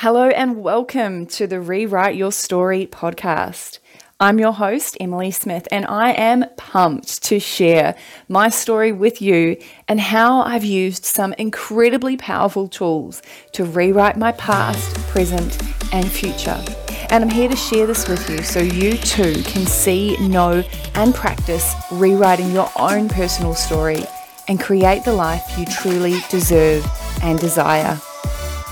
Hello 0.00 0.28
and 0.28 0.62
welcome 0.62 1.24
to 1.24 1.46
the 1.46 1.58
Rewrite 1.58 2.16
Your 2.16 2.30
Story 2.30 2.86
podcast. 2.86 3.78
I'm 4.20 4.38
your 4.38 4.52
host, 4.52 4.94
Emily 5.00 5.30
Smith, 5.30 5.66
and 5.70 5.86
I 5.86 6.10
am 6.10 6.44
pumped 6.58 7.22
to 7.22 7.40
share 7.40 7.96
my 8.28 8.50
story 8.50 8.92
with 8.92 9.22
you 9.22 9.56
and 9.88 9.98
how 9.98 10.42
I've 10.42 10.66
used 10.66 11.06
some 11.06 11.32
incredibly 11.38 12.18
powerful 12.18 12.68
tools 12.68 13.22
to 13.52 13.64
rewrite 13.64 14.18
my 14.18 14.32
past, 14.32 14.94
present, 15.08 15.58
and 15.94 16.12
future. 16.12 16.62
And 17.08 17.24
I'm 17.24 17.30
here 17.30 17.48
to 17.48 17.56
share 17.56 17.86
this 17.86 18.06
with 18.06 18.28
you 18.28 18.42
so 18.42 18.60
you 18.60 18.98
too 18.98 19.42
can 19.44 19.64
see, 19.64 20.14
know, 20.28 20.62
and 20.94 21.14
practice 21.14 21.74
rewriting 21.90 22.50
your 22.52 22.70
own 22.78 23.08
personal 23.08 23.54
story 23.54 24.04
and 24.46 24.60
create 24.60 25.04
the 25.04 25.14
life 25.14 25.58
you 25.58 25.64
truly 25.64 26.18
deserve 26.28 26.86
and 27.22 27.38
desire. 27.38 27.98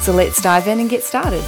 So 0.05 0.12
let's 0.12 0.43
dive 0.43 0.68
in 0.68 0.80
and 0.80 0.91
get 0.91 1.02
started. 1.02 1.43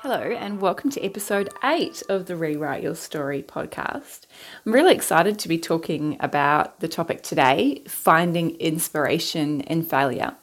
Hello, 0.00 0.20
and 0.20 0.60
welcome 0.60 0.90
to 0.90 1.02
episode 1.02 1.48
eight 1.64 2.02
of 2.10 2.26
the 2.26 2.36
Rewrite 2.36 2.82
Your 2.82 2.94
Story 2.94 3.42
podcast. 3.42 4.26
I'm 4.66 4.72
really 4.72 4.94
excited 4.94 5.38
to 5.38 5.48
be 5.48 5.56
talking 5.56 6.18
about 6.20 6.80
the 6.80 6.88
topic 6.88 7.22
today 7.22 7.82
finding 7.88 8.56
inspiration 8.56 9.62
in 9.62 9.82
failure. 9.84 10.34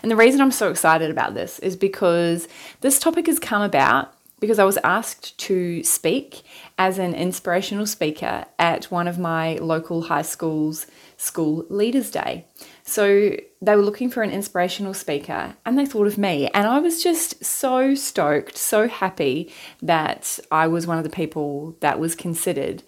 And 0.00 0.12
the 0.12 0.16
reason 0.16 0.40
I'm 0.40 0.52
so 0.52 0.70
excited 0.70 1.10
about 1.10 1.34
this 1.34 1.58
is 1.58 1.74
because 1.74 2.46
this 2.82 3.00
topic 3.00 3.26
has 3.26 3.40
come 3.40 3.62
about 3.62 4.15
because 4.38 4.58
I 4.58 4.64
was 4.64 4.78
asked 4.84 5.38
to 5.38 5.82
speak 5.82 6.42
as 6.76 6.98
an 6.98 7.14
inspirational 7.14 7.86
speaker 7.86 8.44
at 8.58 8.84
one 8.86 9.08
of 9.08 9.18
my 9.18 9.54
local 9.56 10.02
high 10.02 10.22
school's 10.22 10.86
school 11.16 11.64
leaders 11.70 12.10
day. 12.10 12.44
So 12.84 13.36
they 13.62 13.76
were 13.76 13.82
looking 13.82 14.10
for 14.10 14.22
an 14.22 14.30
inspirational 14.30 14.92
speaker 14.92 15.56
and 15.64 15.78
they 15.78 15.86
thought 15.86 16.06
of 16.06 16.18
me. 16.18 16.48
And 16.48 16.66
I 16.66 16.78
was 16.78 17.02
just 17.02 17.42
so 17.44 17.94
stoked, 17.94 18.58
so 18.58 18.88
happy 18.88 19.52
that 19.80 20.38
I 20.50 20.66
was 20.66 20.86
one 20.86 20.98
of 20.98 21.04
the 21.04 21.10
people 21.10 21.76
that 21.80 21.98
was 21.98 22.14
considered. 22.14 22.82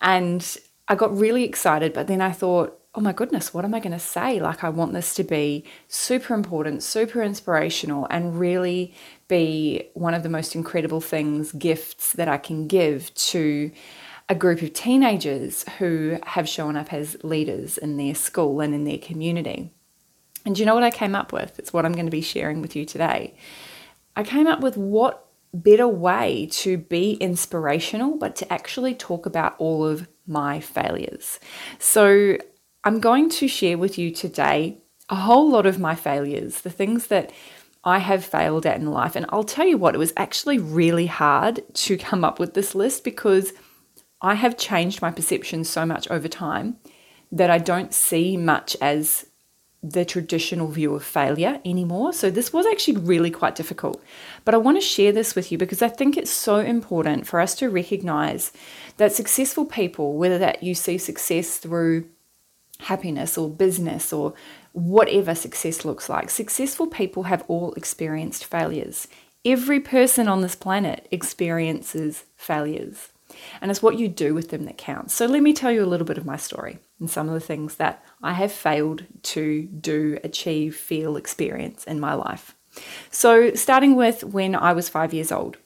And 0.00 0.56
I 0.86 0.94
got 0.94 1.16
really 1.16 1.42
excited, 1.42 1.92
but 1.92 2.06
then 2.06 2.20
I 2.20 2.30
thought, 2.30 2.78
oh 2.94 3.00
my 3.00 3.12
goodness, 3.12 3.54
what 3.54 3.64
am 3.64 3.74
I 3.74 3.80
going 3.80 3.92
to 3.92 3.98
say? 3.98 4.38
Like, 4.38 4.62
I 4.62 4.68
want 4.68 4.92
this 4.92 5.14
to 5.14 5.24
be 5.24 5.64
super 5.88 6.34
important, 6.34 6.82
super 6.82 7.22
inspirational, 7.22 8.06
and 8.10 8.38
really 8.38 8.94
be 9.28 9.88
one 9.94 10.12
of 10.12 10.22
the 10.22 10.28
most 10.28 10.54
incredible 10.54 11.00
things, 11.00 11.52
gifts 11.52 12.12
that 12.12 12.28
I 12.28 12.36
can 12.36 12.66
give 12.66 13.14
to 13.14 13.70
a 14.28 14.34
group 14.34 14.60
of 14.62 14.74
teenagers 14.74 15.64
who 15.78 16.18
have 16.24 16.48
shown 16.48 16.76
up 16.76 16.92
as 16.92 17.16
leaders 17.24 17.78
in 17.78 17.96
their 17.96 18.14
school 18.14 18.60
and 18.60 18.74
in 18.74 18.84
their 18.84 18.98
community. 18.98 19.70
And 20.44 20.58
you 20.58 20.66
know 20.66 20.74
what 20.74 20.84
I 20.84 20.90
came 20.90 21.14
up 21.14 21.32
with? 21.32 21.58
It's 21.58 21.72
what 21.72 21.86
I'm 21.86 21.92
going 21.92 22.06
to 22.06 22.10
be 22.10 22.20
sharing 22.20 22.60
with 22.60 22.76
you 22.76 22.84
today. 22.84 23.34
I 24.16 24.22
came 24.22 24.46
up 24.46 24.60
with 24.60 24.76
what 24.76 25.26
better 25.54 25.88
way 25.88 26.48
to 26.50 26.78
be 26.78 27.12
inspirational, 27.14 28.16
but 28.16 28.36
to 28.36 28.52
actually 28.52 28.94
talk 28.94 29.26
about 29.26 29.54
all 29.58 29.86
of 29.86 30.08
my 30.26 30.60
failures. 30.60 31.38
So, 31.78 32.36
I'm 32.84 32.98
going 33.00 33.30
to 33.30 33.46
share 33.46 33.78
with 33.78 33.96
you 33.96 34.10
today 34.10 34.78
a 35.08 35.14
whole 35.14 35.48
lot 35.48 35.66
of 35.66 35.78
my 35.78 35.94
failures, 35.94 36.62
the 36.62 36.70
things 36.70 37.06
that 37.08 37.32
I 37.84 37.98
have 37.98 38.24
failed 38.24 38.66
at 38.66 38.78
in 38.78 38.90
life. 38.90 39.14
And 39.14 39.26
I'll 39.28 39.44
tell 39.44 39.66
you 39.66 39.78
what, 39.78 39.94
it 39.94 39.98
was 39.98 40.12
actually 40.16 40.58
really 40.58 41.06
hard 41.06 41.62
to 41.74 41.96
come 41.96 42.24
up 42.24 42.38
with 42.38 42.54
this 42.54 42.74
list 42.74 43.04
because 43.04 43.52
I 44.20 44.34
have 44.34 44.56
changed 44.56 45.02
my 45.02 45.10
perception 45.10 45.64
so 45.64 45.84
much 45.86 46.10
over 46.10 46.28
time 46.28 46.78
that 47.30 47.50
I 47.50 47.58
don't 47.58 47.94
see 47.94 48.36
much 48.36 48.76
as 48.80 49.26
the 49.82 50.04
traditional 50.04 50.68
view 50.68 50.94
of 50.94 51.04
failure 51.04 51.60
anymore. 51.64 52.12
So 52.12 52.30
this 52.30 52.52
was 52.52 52.66
actually 52.66 52.98
really 52.98 53.32
quite 53.32 53.56
difficult. 53.56 54.02
But 54.44 54.54
I 54.54 54.58
want 54.58 54.76
to 54.76 54.80
share 54.80 55.10
this 55.10 55.34
with 55.34 55.50
you 55.50 55.58
because 55.58 55.82
I 55.82 55.88
think 55.88 56.16
it's 56.16 56.30
so 56.30 56.56
important 56.58 57.26
for 57.26 57.40
us 57.40 57.56
to 57.56 57.68
recognize 57.68 58.52
that 58.98 59.12
successful 59.12 59.66
people, 59.66 60.14
whether 60.14 60.38
that 60.38 60.62
you 60.62 60.76
see 60.76 60.98
success 60.98 61.58
through 61.58 62.08
happiness 62.82 63.38
or 63.38 63.48
business 63.48 64.12
or 64.12 64.34
whatever 64.72 65.34
success 65.34 65.84
looks 65.84 66.08
like. 66.08 66.30
Successful 66.30 66.86
people 66.86 67.24
have 67.24 67.44
all 67.48 67.72
experienced 67.74 68.44
failures. 68.44 69.08
Every 69.44 69.80
person 69.80 70.28
on 70.28 70.40
this 70.40 70.54
planet 70.54 71.08
experiences 71.10 72.24
failures. 72.36 73.08
And 73.60 73.70
it's 73.70 73.82
what 73.82 73.98
you 73.98 74.08
do 74.08 74.34
with 74.34 74.50
them 74.50 74.64
that 74.66 74.78
counts. 74.78 75.14
So, 75.14 75.26
let 75.26 75.42
me 75.42 75.52
tell 75.52 75.72
you 75.72 75.82
a 75.82 75.86
little 75.86 76.06
bit 76.06 76.18
of 76.18 76.26
my 76.26 76.36
story 76.36 76.78
and 77.00 77.10
some 77.10 77.28
of 77.28 77.34
the 77.34 77.40
things 77.40 77.76
that 77.76 78.04
I 78.22 78.34
have 78.34 78.52
failed 78.52 79.04
to 79.22 79.62
do, 79.62 80.18
achieve, 80.22 80.76
feel, 80.76 81.16
experience 81.16 81.84
in 81.84 81.98
my 81.98 82.14
life. 82.14 82.54
So, 83.10 83.54
starting 83.54 83.96
with 83.96 84.24
when 84.24 84.54
I 84.54 84.72
was 84.72 84.88
five 84.88 85.14
years 85.14 85.32
old. 85.32 85.56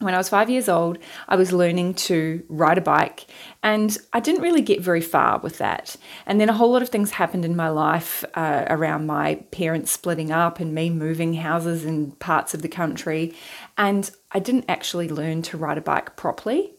When 0.00 0.14
I 0.14 0.18
was 0.18 0.28
five 0.28 0.48
years 0.48 0.68
old, 0.68 0.98
I 1.28 1.34
was 1.34 1.52
learning 1.52 1.94
to 1.94 2.44
ride 2.48 2.78
a 2.78 2.80
bike, 2.82 3.26
and 3.64 3.98
I 4.12 4.20
didn't 4.20 4.42
really 4.42 4.60
get 4.60 4.80
very 4.80 5.00
far 5.00 5.40
with 5.40 5.58
that. 5.58 5.96
And 6.24 6.40
then 6.40 6.48
a 6.48 6.52
whole 6.52 6.70
lot 6.70 6.82
of 6.82 6.88
things 6.88 7.10
happened 7.10 7.44
in 7.44 7.56
my 7.56 7.68
life 7.68 8.24
uh, 8.34 8.64
around 8.68 9.06
my 9.06 9.36
parents 9.50 9.90
splitting 9.90 10.30
up 10.30 10.60
and 10.60 10.72
me 10.72 10.88
moving 10.88 11.34
houses 11.34 11.84
in 11.84 12.12
parts 12.12 12.54
of 12.54 12.62
the 12.62 12.68
country. 12.68 13.34
And 13.76 14.08
I 14.30 14.38
didn't 14.38 14.66
actually 14.68 15.08
learn 15.08 15.42
to 15.42 15.56
ride 15.56 15.78
a 15.78 15.82
bike 15.82 16.14
properly 16.14 16.74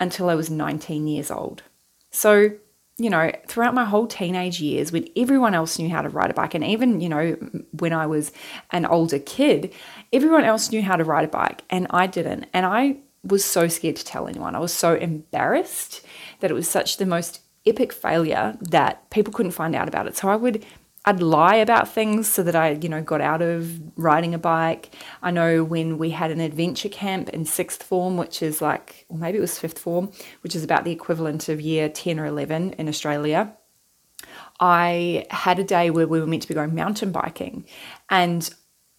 until 0.00 0.28
I 0.28 0.34
was 0.34 0.50
19 0.50 1.06
years 1.06 1.30
old. 1.30 1.62
So 2.10 2.50
you 2.98 3.10
know, 3.10 3.30
throughout 3.46 3.74
my 3.74 3.84
whole 3.84 4.06
teenage 4.06 4.60
years, 4.60 4.90
when 4.90 5.06
everyone 5.16 5.54
else 5.54 5.78
knew 5.78 5.90
how 5.90 6.00
to 6.00 6.08
ride 6.08 6.30
a 6.30 6.34
bike, 6.34 6.54
and 6.54 6.64
even, 6.64 7.00
you 7.00 7.08
know, 7.08 7.36
when 7.72 7.92
I 7.92 8.06
was 8.06 8.32
an 8.70 8.86
older 8.86 9.18
kid, 9.18 9.72
everyone 10.12 10.44
else 10.44 10.70
knew 10.70 10.82
how 10.82 10.96
to 10.96 11.04
ride 11.04 11.24
a 11.24 11.28
bike 11.28 11.62
and 11.68 11.86
I 11.90 12.06
didn't. 12.06 12.46
And 12.54 12.64
I 12.64 12.96
was 13.22 13.44
so 13.44 13.68
scared 13.68 13.96
to 13.96 14.04
tell 14.04 14.28
anyone. 14.28 14.54
I 14.54 14.60
was 14.60 14.72
so 14.72 14.94
embarrassed 14.94 16.06
that 16.40 16.50
it 16.50 16.54
was 16.54 16.68
such 16.68 16.96
the 16.96 17.06
most 17.06 17.40
epic 17.66 17.92
failure 17.92 18.56
that 18.60 19.10
people 19.10 19.32
couldn't 19.32 19.52
find 19.52 19.74
out 19.74 19.88
about 19.88 20.06
it. 20.06 20.16
So 20.16 20.28
I 20.28 20.36
would 20.36 20.64
I'd 21.08 21.22
lie 21.22 21.54
about 21.54 21.88
things 21.88 22.28
so 22.28 22.42
that 22.42 22.56
I, 22.56 22.70
you 22.72 22.88
know, 22.88 23.00
got 23.00 23.20
out 23.20 23.40
of 23.40 23.80
riding 23.96 24.34
a 24.34 24.38
bike. 24.38 24.92
I 25.22 25.30
know 25.30 25.62
when 25.62 25.98
we 25.98 26.10
had 26.10 26.32
an 26.32 26.40
adventure 26.40 26.88
camp 26.88 27.28
in 27.28 27.44
sixth 27.44 27.84
form, 27.84 28.16
which 28.16 28.42
is 28.42 28.60
like, 28.60 29.06
or 29.08 29.16
maybe 29.16 29.38
it 29.38 29.40
was 29.40 29.56
fifth 29.56 29.78
form, 29.78 30.10
which 30.40 30.56
is 30.56 30.64
about 30.64 30.82
the 30.82 30.90
equivalent 30.90 31.48
of 31.48 31.60
year 31.60 31.88
10 31.88 32.18
or 32.18 32.26
11 32.26 32.72
in 32.72 32.88
Australia. 32.88 33.56
I 34.58 35.26
had 35.30 35.60
a 35.60 35.64
day 35.64 35.90
where 35.90 36.08
we 36.08 36.18
were 36.18 36.26
meant 36.26 36.42
to 36.42 36.48
be 36.48 36.54
going 36.54 36.74
mountain 36.74 37.12
biking, 37.12 37.66
and 38.10 38.52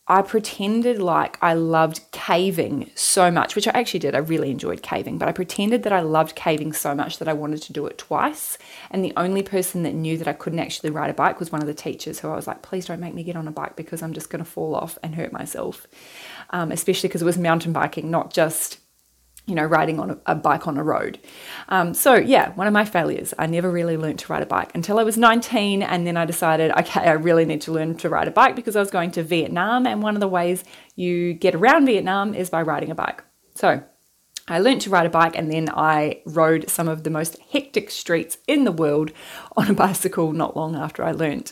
I 0.10 0.22
pretended 0.22 1.00
like 1.00 1.38
I 1.42 1.54
loved 1.54 2.00
caving 2.12 2.92
so 2.96 3.30
much, 3.30 3.56
which 3.56 3.68
I 3.68 3.72
actually 3.72 4.00
did. 4.00 4.16
I 4.16 4.20
really 4.20 4.52
enjoyed 4.52 4.82
caving, 4.82 5.18
but 5.18 5.28
I 5.28 5.34
pretended 5.34 5.84
that 5.84 5.92
I 5.92 6.00
loved 6.00 6.34
caving 6.34 6.72
so 6.72 6.96
much 6.96 7.20
that 7.20 7.28
I 7.28 7.34
wanted 7.34 7.62
to 7.64 7.74
do 7.74 7.86
it 7.88 7.98
twice. 7.98 8.58
And 8.90 9.04
the 9.04 9.12
only 9.18 9.44
person 9.44 9.84
that 9.84 9.94
knew 9.94 10.18
that 10.18 10.28
I 10.28 10.34
couldn't 10.34 10.60
actually 10.60 10.92
ride 10.92 11.10
a 11.10 11.14
bike 11.14 11.40
was 11.40 11.52
one 11.52 11.62
of 11.62 11.68
the 11.68 11.74
teachers 11.74 12.20
who 12.20 12.30
I 12.30 12.36
was 12.36 12.48
like, 12.48 12.62
please 12.62 12.86
don't 12.86 13.02
make 13.02 13.14
me 13.14 13.24
get 13.24 13.36
on 13.36 13.50
a 13.50 13.52
bike 13.52 13.76
because 13.76 14.02
I'm 14.02 14.14
just 14.14 14.30
going 14.30 14.44
to 14.44 14.50
fall 14.50 14.76
off 14.76 14.98
and 15.04 15.16
hurt 15.16 15.34
myself. 15.34 15.88
Um, 16.52 16.72
especially 16.72 17.10
because 17.10 17.22
it 17.22 17.26
was 17.26 17.38
mountain 17.38 17.74
biking, 17.74 18.10
not 18.10 18.32
just 18.32 18.80
you 19.48 19.56
know, 19.56 19.64
riding 19.64 20.00
on 20.00 20.20
a, 20.26 20.36
bike 20.36 20.68
on 20.68 20.78
a 20.78 20.84
road. 20.84 21.18
Um, 21.70 21.94
so, 21.94 22.16
yeah, 22.16 22.54
one 22.54 22.68
of 22.68 22.74
my 22.74 22.84
failures. 22.84 23.34
I 23.40 23.48
never 23.48 23.72
really 23.72 23.96
learned 23.96 24.20
to 24.20 24.32
ride 24.32 24.44
a 24.44 24.46
bike 24.46 24.76
until 24.76 25.00
I 25.00 25.04
was 25.04 25.18
19, 25.18 25.82
and 25.82 26.06
then 26.06 26.18
I 26.18 26.26
decided, 26.26 26.72
okay, 26.72 27.02
I 27.02 27.14
really 27.14 27.46
need 27.46 27.62
to 27.62 27.72
learn 27.72 27.96
to 27.98 28.10
ride 28.10 28.28
a 28.28 28.32
bike 28.32 28.56
because 28.56 28.76
I 28.76 28.82
was 28.82 28.92
going 28.92 29.12
to 29.12 29.24
Vietnam, 29.24 29.88
and 29.88 30.04
one 30.04 30.16
of 30.16 30.20
the 30.20 30.28
ways 30.28 30.66
you 30.96 31.34
get 31.34 31.56
around 31.56 31.86
Vietnam 31.86 32.34
is 32.34 32.50
by 32.50 32.62
riding 32.62 32.92
a 32.92 32.96
bike. 32.96 33.24
So, 33.56 33.82
I 34.50 34.60
learned 34.60 34.82
to 34.82 34.90
ride 34.90 35.06
a 35.06 35.10
bike 35.10 35.38
and 35.38 35.52
then 35.52 35.70
I 35.70 36.22
rode 36.26 36.70
some 36.70 36.88
of 36.88 37.04
the 37.04 37.10
most 37.10 37.38
hectic 37.52 37.92
streets 37.92 38.38
in 38.48 38.64
the 38.64 38.72
world 38.72 39.12
on 39.58 39.70
a 39.70 39.74
bicycle 39.74 40.32
not 40.32 40.56
long 40.56 40.76
after 40.76 41.04
I 41.04 41.12
learned. 41.12 41.52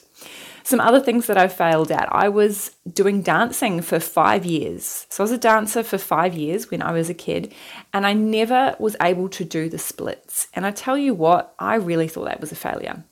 Some 0.66 0.80
other 0.80 1.00
things 1.00 1.28
that 1.28 1.38
I 1.38 1.48
failed 1.48 1.92
at 1.92 2.10
I 2.12 2.28
was 2.28 2.72
doing 2.92 3.22
dancing 3.22 3.84
for 3.84 4.00
five 4.00 4.46
years. 4.46 5.06
So 5.10 5.24
I 5.24 5.26
was 5.26 5.32
a 5.32 5.38
dancer 5.38 5.84
for 5.84 6.00
five 6.00 6.34
years 6.34 6.72
when 6.72 6.82
I 6.82 6.92
was 6.92 7.08
a 7.08 7.14
kid, 7.14 7.54
and 7.94 8.04
I 8.04 8.14
never 8.14 8.76
was 8.80 8.96
able 9.00 9.30
to 9.30 9.46
do 9.46 9.70
the 9.70 9.78
splits. 9.78 10.48
And 10.56 10.66
I 10.66 10.72
tell 10.72 10.98
you 10.98 11.14
what, 11.14 11.54
I 11.60 11.76
really 11.76 12.08
thought 12.08 12.26
that 12.26 12.42
was 12.42 12.52
a 12.52 12.56
failure. 12.56 13.04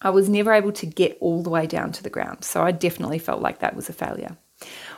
I 0.00 0.08
was 0.08 0.30
never 0.30 0.50
able 0.54 0.72
to 0.72 0.86
get 0.86 1.18
all 1.20 1.42
the 1.42 1.50
way 1.50 1.66
down 1.66 1.92
to 1.92 2.02
the 2.02 2.08
ground. 2.08 2.42
So 2.42 2.62
I 2.62 2.70
definitely 2.70 3.18
felt 3.18 3.42
like 3.42 3.58
that 3.58 3.76
was 3.76 3.90
a 3.90 3.92
failure. 3.92 4.38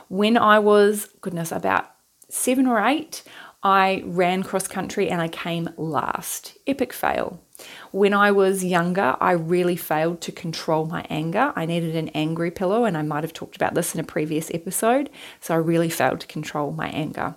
When 0.07 0.37
I 0.37 0.59
was, 0.59 1.09
goodness, 1.19 1.51
about 1.51 1.91
seven 2.29 2.67
or 2.67 2.79
eight, 2.79 3.21
I 3.63 4.01
ran 4.05 4.43
cross 4.43 4.65
country 4.65 5.09
and 5.09 5.21
I 5.21 5.27
came 5.27 5.71
last. 5.75 6.57
Epic 6.65 6.93
fail. 6.93 7.43
When 7.91 8.13
I 8.13 8.31
was 8.31 8.63
younger, 8.63 9.15
I 9.19 9.31
really 9.31 9.75
failed 9.75 10.21
to 10.21 10.31
control 10.31 10.85
my 10.85 11.05
anger. 11.09 11.53
I 11.55 11.65
needed 11.65 11.95
an 11.95 12.09
angry 12.09 12.51
pillow, 12.51 12.85
and 12.85 12.97
I 12.97 13.01
might 13.01 13.23
have 13.23 13.33
talked 13.33 13.55
about 13.55 13.73
this 13.73 13.93
in 13.93 13.99
a 13.99 14.05
previous 14.05 14.49
episode. 14.53 15.09
So 15.39 15.53
I 15.53 15.57
really 15.57 15.89
failed 15.89 16.19
to 16.21 16.27
control 16.27 16.71
my 16.71 16.89
anger. 16.89 17.35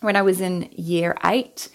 When 0.00 0.16
I 0.16 0.22
was 0.22 0.40
in 0.40 0.70
year 0.72 1.16
eight, 1.24 1.68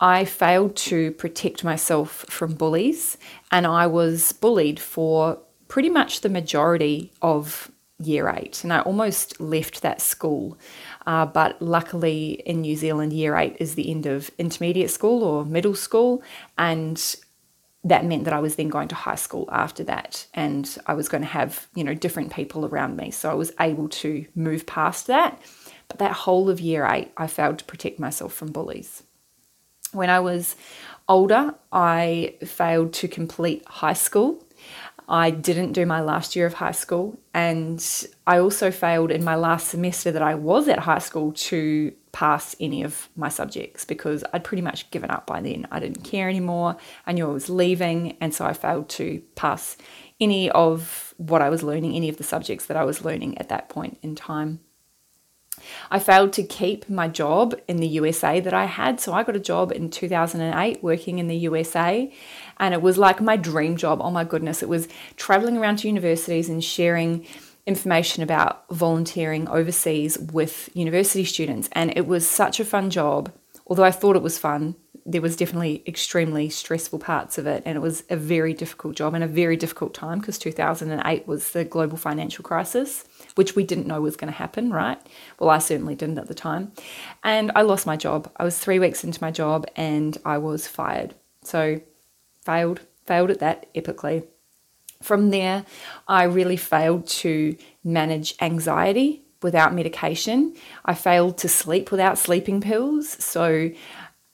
I 0.00 0.24
failed 0.24 0.76
to 0.76 1.12
protect 1.12 1.62
myself 1.62 2.24
from 2.28 2.54
bullies, 2.54 3.18
and 3.50 3.66
I 3.66 3.86
was 3.86 4.32
bullied 4.32 4.80
for 4.80 5.38
pretty 5.68 5.90
much 5.90 6.20
the 6.20 6.28
majority 6.28 7.12
of 7.20 7.70
year 8.02 8.34
eight. 8.34 8.64
And 8.64 8.72
I 8.72 8.80
almost 8.80 9.40
left 9.40 9.82
that 9.82 10.00
school. 10.00 10.58
Uh, 11.06 11.26
but 11.26 11.60
luckily, 11.60 12.42
in 12.44 12.60
New 12.60 12.76
Zealand, 12.76 13.12
year 13.12 13.36
eight 13.36 13.56
is 13.58 13.74
the 13.74 13.90
end 13.90 14.06
of 14.06 14.30
intermediate 14.38 14.90
school 14.90 15.24
or 15.24 15.44
middle 15.44 15.74
school. 15.74 16.22
And 16.58 17.02
that 17.82 18.04
meant 18.04 18.24
that 18.24 18.34
I 18.34 18.40
was 18.40 18.56
then 18.56 18.68
going 18.68 18.88
to 18.88 18.94
high 18.94 19.14
school 19.14 19.48
after 19.50 19.82
that, 19.84 20.26
and 20.34 20.76
I 20.86 20.92
was 20.92 21.08
going 21.08 21.22
to 21.22 21.28
have, 21.28 21.66
you 21.74 21.82
know, 21.82 21.94
different 21.94 22.30
people 22.32 22.66
around 22.66 22.96
me. 22.96 23.10
So 23.10 23.30
I 23.30 23.34
was 23.34 23.52
able 23.58 23.88
to 23.88 24.26
move 24.34 24.66
past 24.66 25.06
that. 25.06 25.40
But 25.88 25.98
that 25.98 26.12
whole 26.12 26.50
of 26.50 26.60
year 26.60 26.86
eight, 26.86 27.10
I 27.16 27.26
failed 27.26 27.58
to 27.58 27.64
protect 27.64 27.98
myself 27.98 28.34
from 28.34 28.52
bullies. 28.52 29.02
When 29.92 30.10
I 30.10 30.20
was 30.20 30.56
older, 31.08 31.54
I 31.72 32.34
failed 32.44 32.92
to 32.94 33.08
complete 33.08 33.66
high 33.66 33.94
school. 33.94 34.44
I 35.10 35.32
didn't 35.32 35.72
do 35.72 35.84
my 35.86 36.00
last 36.00 36.36
year 36.36 36.46
of 36.46 36.54
high 36.54 36.70
school, 36.70 37.18
and 37.34 37.84
I 38.28 38.38
also 38.38 38.70
failed 38.70 39.10
in 39.10 39.24
my 39.24 39.34
last 39.34 39.66
semester 39.66 40.12
that 40.12 40.22
I 40.22 40.36
was 40.36 40.68
at 40.68 40.78
high 40.78 41.00
school 41.00 41.32
to 41.32 41.92
pass 42.12 42.54
any 42.60 42.84
of 42.84 43.08
my 43.16 43.28
subjects 43.28 43.84
because 43.84 44.22
I'd 44.32 44.44
pretty 44.44 44.62
much 44.62 44.88
given 44.92 45.10
up 45.10 45.26
by 45.26 45.40
then. 45.40 45.66
I 45.72 45.80
didn't 45.80 46.04
care 46.04 46.28
anymore. 46.28 46.76
I 47.06 47.12
knew 47.12 47.26
I 47.26 47.32
was 47.32 47.50
leaving, 47.50 48.16
and 48.20 48.32
so 48.32 48.46
I 48.46 48.52
failed 48.52 48.88
to 48.90 49.20
pass 49.34 49.76
any 50.20 50.48
of 50.50 51.12
what 51.16 51.42
I 51.42 51.50
was 51.50 51.64
learning, 51.64 51.96
any 51.96 52.08
of 52.08 52.16
the 52.16 52.24
subjects 52.24 52.66
that 52.66 52.76
I 52.76 52.84
was 52.84 53.04
learning 53.04 53.36
at 53.38 53.48
that 53.48 53.68
point 53.68 53.98
in 54.02 54.14
time. 54.14 54.60
I 55.90 55.98
failed 55.98 56.32
to 56.34 56.42
keep 56.42 56.88
my 56.88 57.08
job 57.08 57.54
in 57.68 57.78
the 57.78 57.86
USA 57.88 58.40
that 58.40 58.54
I 58.54 58.64
had. 58.64 59.00
So 59.00 59.12
I 59.12 59.22
got 59.22 59.36
a 59.36 59.40
job 59.40 59.72
in 59.72 59.90
2008 59.90 60.82
working 60.82 61.18
in 61.18 61.28
the 61.28 61.36
USA, 61.36 62.12
and 62.60 62.72
it 62.74 62.82
was 62.82 62.98
like 62.98 63.20
my 63.20 63.36
dream 63.36 63.76
job. 63.76 64.00
Oh 64.00 64.10
my 64.10 64.22
goodness, 64.22 64.62
it 64.62 64.68
was 64.68 64.86
traveling 65.16 65.56
around 65.56 65.78
to 65.78 65.88
universities 65.88 66.48
and 66.48 66.62
sharing 66.62 67.26
information 67.66 68.22
about 68.22 68.68
volunteering 68.70 69.48
overseas 69.48 70.18
with 70.18 70.68
university 70.74 71.24
students. 71.24 71.68
And 71.72 71.92
it 71.96 72.06
was 72.06 72.28
such 72.28 72.60
a 72.60 72.64
fun 72.64 72.90
job. 72.90 73.32
Although 73.66 73.84
I 73.84 73.90
thought 73.90 74.16
it 74.16 74.22
was 74.22 74.38
fun, 74.38 74.76
there 75.06 75.22
was 75.22 75.36
definitely 75.36 75.82
extremely 75.86 76.48
stressful 76.50 76.98
parts 76.98 77.38
of 77.38 77.46
it 77.46 77.62
and 77.64 77.76
it 77.76 77.80
was 77.80 78.04
a 78.10 78.16
very 78.16 78.52
difficult 78.52 78.96
job 78.96 79.14
and 79.14 79.24
a 79.24 79.28
very 79.28 79.56
difficult 79.56 79.94
time 79.94 80.18
because 80.18 80.38
2008 80.38 81.26
was 81.26 81.50
the 81.50 81.64
global 81.64 81.96
financial 81.96 82.44
crisis 82.44 83.04
which 83.34 83.56
we 83.56 83.64
didn't 83.64 83.86
know 83.86 84.00
was 84.00 84.16
going 84.16 84.30
to 84.30 84.36
happen, 84.36 84.70
right? 84.70 84.98
Well, 85.38 85.50
I 85.50 85.58
certainly 85.58 85.94
didn't 85.94 86.18
at 86.18 86.28
the 86.28 86.34
time. 86.34 86.72
And 87.24 87.50
I 87.54 87.62
lost 87.62 87.86
my 87.86 87.96
job. 87.96 88.30
I 88.36 88.44
was 88.44 88.58
three 88.58 88.78
weeks 88.78 89.04
into 89.04 89.22
my 89.22 89.30
job 89.30 89.66
and 89.76 90.18
I 90.24 90.38
was 90.38 90.66
fired. 90.66 91.14
So, 91.42 91.80
failed, 92.50 92.80
failed 93.06 93.30
at 93.30 93.40
that 93.40 93.72
epically. 93.74 94.26
From 95.02 95.30
there, 95.30 95.64
I 96.06 96.24
really 96.24 96.56
failed 96.56 97.06
to 97.22 97.56
manage 97.82 98.34
anxiety 98.40 99.22
without 99.42 99.74
medication. 99.74 100.54
I 100.84 100.94
failed 100.94 101.38
to 101.38 101.48
sleep 101.48 101.90
without 101.90 102.18
sleeping 102.18 102.60
pills. 102.60 103.08
So, 103.08 103.70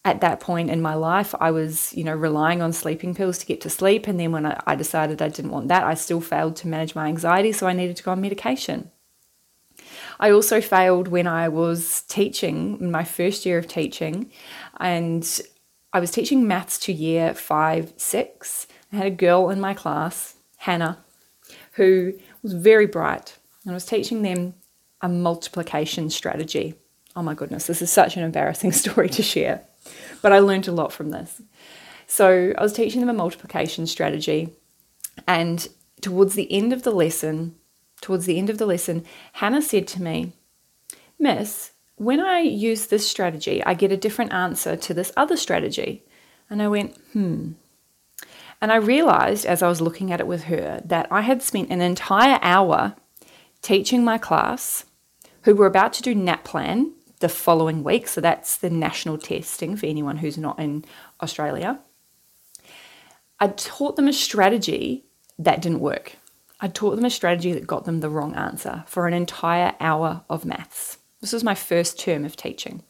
at 0.04 0.20
that 0.20 0.38
point 0.38 0.70
in 0.70 0.80
my 0.80 0.94
life, 0.94 1.34
I 1.40 1.50
was, 1.50 1.92
you 1.92 2.04
know, 2.04 2.14
relying 2.14 2.62
on 2.62 2.72
sleeping 2.72 3.12
pills 3.12 3.38
to 3.38 3.46
get 3.46 3.60
to 3.62 3.70
sleep. 3.70 4.06
And 4.06 4.20
then 4.20 4.30
when 4.30 4.46
I, 4.46 4.60
I, 4.64 4.76
decided 4.76 5.20
I 5.20 5.28
didn't 5.28 5.50
want 5.50 5.66
that, 5.66 5.82
I 5.82 5.94
still 5.94 6.20
failed 6.20 6.54
to 6.56 6.68
manage 6.68 6.94
my 6.94 7.08
anxiety. 7.08 7.50
So 7.50 7.66
I 7.66 7.72
needed 7.72 7.96
to 7.96 8.04
go 8.04 8.12
on 8.12 8.20
medication. 8.20 8.92
I 10.20 10.30
also 10.30 10.60
failed 10.60 11.08
when 11.08 11.26
I 11.26 11.48
was 11.48 12.02
teaching 12.02 12.78
in 12.80 12.92
my 12.92 13.02
first 13.02 13.44
year 13.44 13.58
of 13.58 13.66
teaching. 13.66 14.30
And 14.78 15.28
I 15.96 16.00
was 16.00 16.10
teaching 16.10 16.46
maths 16.46 16.78
to 16.80 16.92
year 16.92 17.34
five, 17.34 17.92
six. 17.96 18.66
I 18.92 18.96
had 18.96 19.06
a 19.06 19.10
girl 19.10 19.50
in 19.50 19.60
my 19.60 19.74
class, 19.74 20.34
Hannah, 20.58 20.98
who 21.72 22.12
was 22.42 22.52
very 22.52 22.86
bright. 22.86 23.38
And 23.64 23.70
I 23.70 23.74
was 23.74 23.86
teaching 23.86 24.22
them 24.22 24.54
a 25.00 25.08
multiplication 25.08 26.10
strategy. 26.10 26.74
Oh 27.14 27.22
my 27.22 27.34
goodness, 27.34 27.66
this 27.66 27.80
is 27.80 27.90
such 27.90 28.16
an 28.16 28.22
embarrassing 28.22 28.72
story 28.82 29.08
to 29.10 29.22
share 29.22 29.62
but 30.22 30.32
I 30.32 30.38
learned 30.38 30.68
a 30.68 30.72
lot 30.72 30.92
from 30.92 31.10
this. 31.10 31.40
So 32.06 32.52
I 32.56 32.62
was 32.62 32.72
teaching 32.72 33.00
them 33.00 33.10
a 33.10 33.14
multiplication 33.14 33.86
strategy, 33.86 34.50
and 35.26 35.68
towards 36.00 36.34
the 36.34 36.50
end 36.52 36.72
of 36.72 36.82
the 36.82 36.90
lesson, 36.90 37.56
towards 38.00 38.26
the 38.26 38.38
end 38.38 38.50
of 38.50 38.58
the 38.58 38.66
lesson, 38.66 39.04
Hannah 39.34 39.62
said 39.62 39.88
to 39.88 40.02
me, 40.02 40.32
Miss, 41.18 41.72
when 41.96 42.20
I 42.20 42.40
use 42.40 42.86
this 42.86 43.08
strategy, 43.08 43.62
I 43.64 43.74
get 43.74 43.92
a 43.92 43.96
different 43.96 44.32
answer 44.32 44.76
to 44.76 44.94
this 44.94 45.12
other 45.16 45.36
strategy. 45.36 46.04
And 46.48 46.62
I 46.62 46.68
went, 46.68 46.96
hmm. 47.12 47.52
And 48.60 48.72
I 48.72 48.76
realized 48.76 49.44
as 49.44 49.62
I 49.62 49.68
was 49.68 49.80
looking 49.80 50.12
at 50.12 50.20
it 50.20 50.26
with 50.26 50.44
her 50.44 50.80
that 50.84 51.08
I 51.10 51.22
had 51.22 51.42
spent 51.42 51.70
an 51.70 51.80
entire 51.80 52.38
hour 52.42 52.94
teaching 53.62 54.04
my 54.04 54.18
class 54.18 54.84
who 55.42 55.54
were 55.54 55.66
about 55.66 55.92
to 55.94 56.02
do 56.02 56.14
NAPLAN, 56.14 56.92
the 57.20 57.28
following 57.28 57.82
week. 57.82 58.08
So 58.08 58.20
that's 58.20 58.56
the 58.56 58.70
national 58.70 59.18
testing 59.18 59.76
for 59.76 59.86
anyone 59.86 60.18
who's 60.18 60.38
not 60.38 60.58
in 60.58 60.84
Australia. 61.22 61.80
I 63.40 63.48
taught 63.48 63.96
them 63.96 64.08
a 64.08 64.12
strategy 64.12 65.04
that 65.38 65.62
didn't 65.62 65.80
work. 65.80 66.16
I 66.60 66.68
taught 66.68 66.96
them 66.96 67.04
a 67.04 67.10
strategy 67.10 67.52
that 67.52 67.66
got 67.66 67.84
them 67.84 68.00
the 68.00 68.08
wrong 68.08 68.34
answer 68.34 68.84
for 68.86 69.06
an 69.06 69.14
entire 69.14 69.74
hour 69.78 70.24
of 70.30 70.44
maths. 70.44 70.98
This 71.26 71.32
was 71.32 71.42
my 71.42 71.56
first 71.56 71.98
term 71.98 72.24
of 72.24 72.36
teaching. 72.36 72.84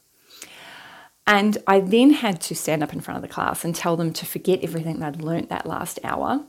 And 1.26 1.56
I 1.66 1.80
then 1.80 2.10
had 2.10 2.38
to 2.42 2.54
stand 2.54 2.82
up 2.82 2.92
in 2.92 3.00
front 3.00 3.16
of 3.16 3.22
the 3.22 3.32
class 3.32 3.64
and 3.64 3.74
tell 3.74 3.96
them 3.96 4.12
to 4.12 4.26
forget 4.26 4.62
everything 4.62 5.00
they'd 5.00 5.22
learnt 5.22 5.48
that 5.48 5.64
last 5.64 5.98
hour, 6.04 6.44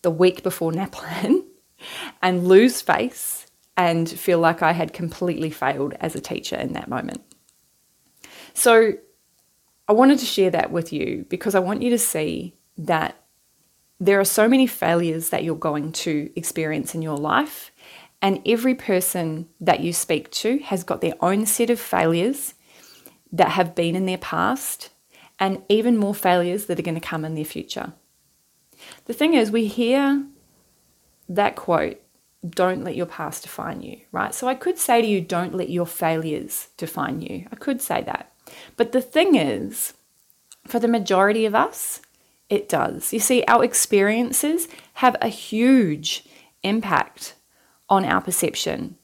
the 0.00 0.10
week 0.10 0.42
before 0.42 0.72
NAPLAN, 0.72 1.44
and 2.22 2.48
lose 2.48 2.80
face 2.80 3.46
and 3.76 4.08
feel 4.08 4.38
like 4.38 4.62
I 4.62 4.72
had 4.72 4.94
completely 4.94 5.50
failed 5.50 5.92
as 6.00 6.14
a 6.14 6.20
teacher 6.20 6.56
in 6.56 6.72
that 6.72 6.88
moment. 6.88 7.20
So 8.54 8.94
I 9.86 9.92
wanted 9.92 10.18
to 10.20 10.24
share 10.24 10.48
that 10.48 10.70
with 10.70 10.94
you 10.94 11.26
because 11.28 11.54
I 11.54 11.58
want 11.58 11.82
you 11.82 11.90
to 11.90 11.98
see 11.98 12.54
that 12.78 13.22
there 14.00 14.18
are 14.18 14.24
so 14.24 14.48
many 14.48 14.66
failures 14.66 15.28
that 15.28 15.44
you're 15.44 15.56
going 15.56 15.92
to 15.92 16.32
experience 16.36 16.94
in 16.94 17.02
your 17.02 17.18
life. 17.18 17.70
And 18.22 18.40
every 18.46 18.74
person 18.74 19.48
that 19.60 19.80
you 19.80 19.92
speak 19.92 20.30
to 20.30 20.58
has 20.60 20.84
got 20.84 21.00
their 21.00 21.16
own 21.20 21.44
set 21.44 21.68
of 21.68 21.80
failures 21.80 22.54
that 23.32 23.50
have 23.50 23.74
been 23.74 23.96
in 23.96 24.06
their 24.06 24.18
past, 24.18 24.90
and 25.38 25.62
even 25.68 25.96
more 25.96 26.14
failures 26.14 26.66
that 26.66 26.78
are 26.78 26.82
going 26.82 26.94
to 26.94 27.00
come 27.00 27.24
in 27.24 27.34
their 27.34 27.44
future. 27.44 27.94
The 29.06 29.12
thing 29.12 29.34
is, 29.34 29.50
we 29.50 29.66
hear 29.66 30.24
that 31.28 31.56
quote 31.56 31.98
don't 32.48 32.82
let 32.82 32.96
your 32.96 33.06
past 33.06 33.44
define 33.44 33.82
you, 33.82 34.00
right? 34.10 34.34
So 34.34 34.48
I 34.48 34.54
could 34.54 34.76
say 34.76 35.00
to 35.00 35.06
you, 35.06 35.20
don't 35.20 35.54
let 35.54 35.70
your 35.70 35.86
failures 35.86 36.68
define 36.76 37.20
you. 37.20 37.46
I 37.52 37.56
could 37.56 37.80
say 37.80 38.02
that. 38.02 38.32
But 38.76 38.90
the 38.90 39.00
thing 39.00 39.36
is, 39.36 39.94
for 40.66 40.80
the 40.80 40.88
majority 40.88 41.46
of 41.46 41.54
us, 41.54 42.00
it 42.48 42.68
does. 42.68 43.12
You 43.12 43.20
see, 43.20 43.44
our 43.46 43.64
experiences 43.64 44.66
have 44.94 45.16
a 45.20 45.28
huge 45.28 46.24
impact 46.64 47.34
on 47.92 48.06
our 48.06 48.22
perception. 48.22 48.96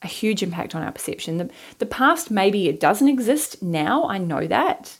A 0.00 0.06
huge 0.06 0.44
impact 0.44 0.76
on 0.76 0.82
our 0.84 0.92
perception. 0.92 1.38
The, 1.38 1.50
the 1.80 1.86
past, 1.86 2.30
maybe 2.30 2.68
it 2.68 2.78
doesn't 2.78 3.08
exist 3.08 3.60
now. 3.60 4.04
I 4.04 4.18
know 4.18 4.46
that. 4.46 4.96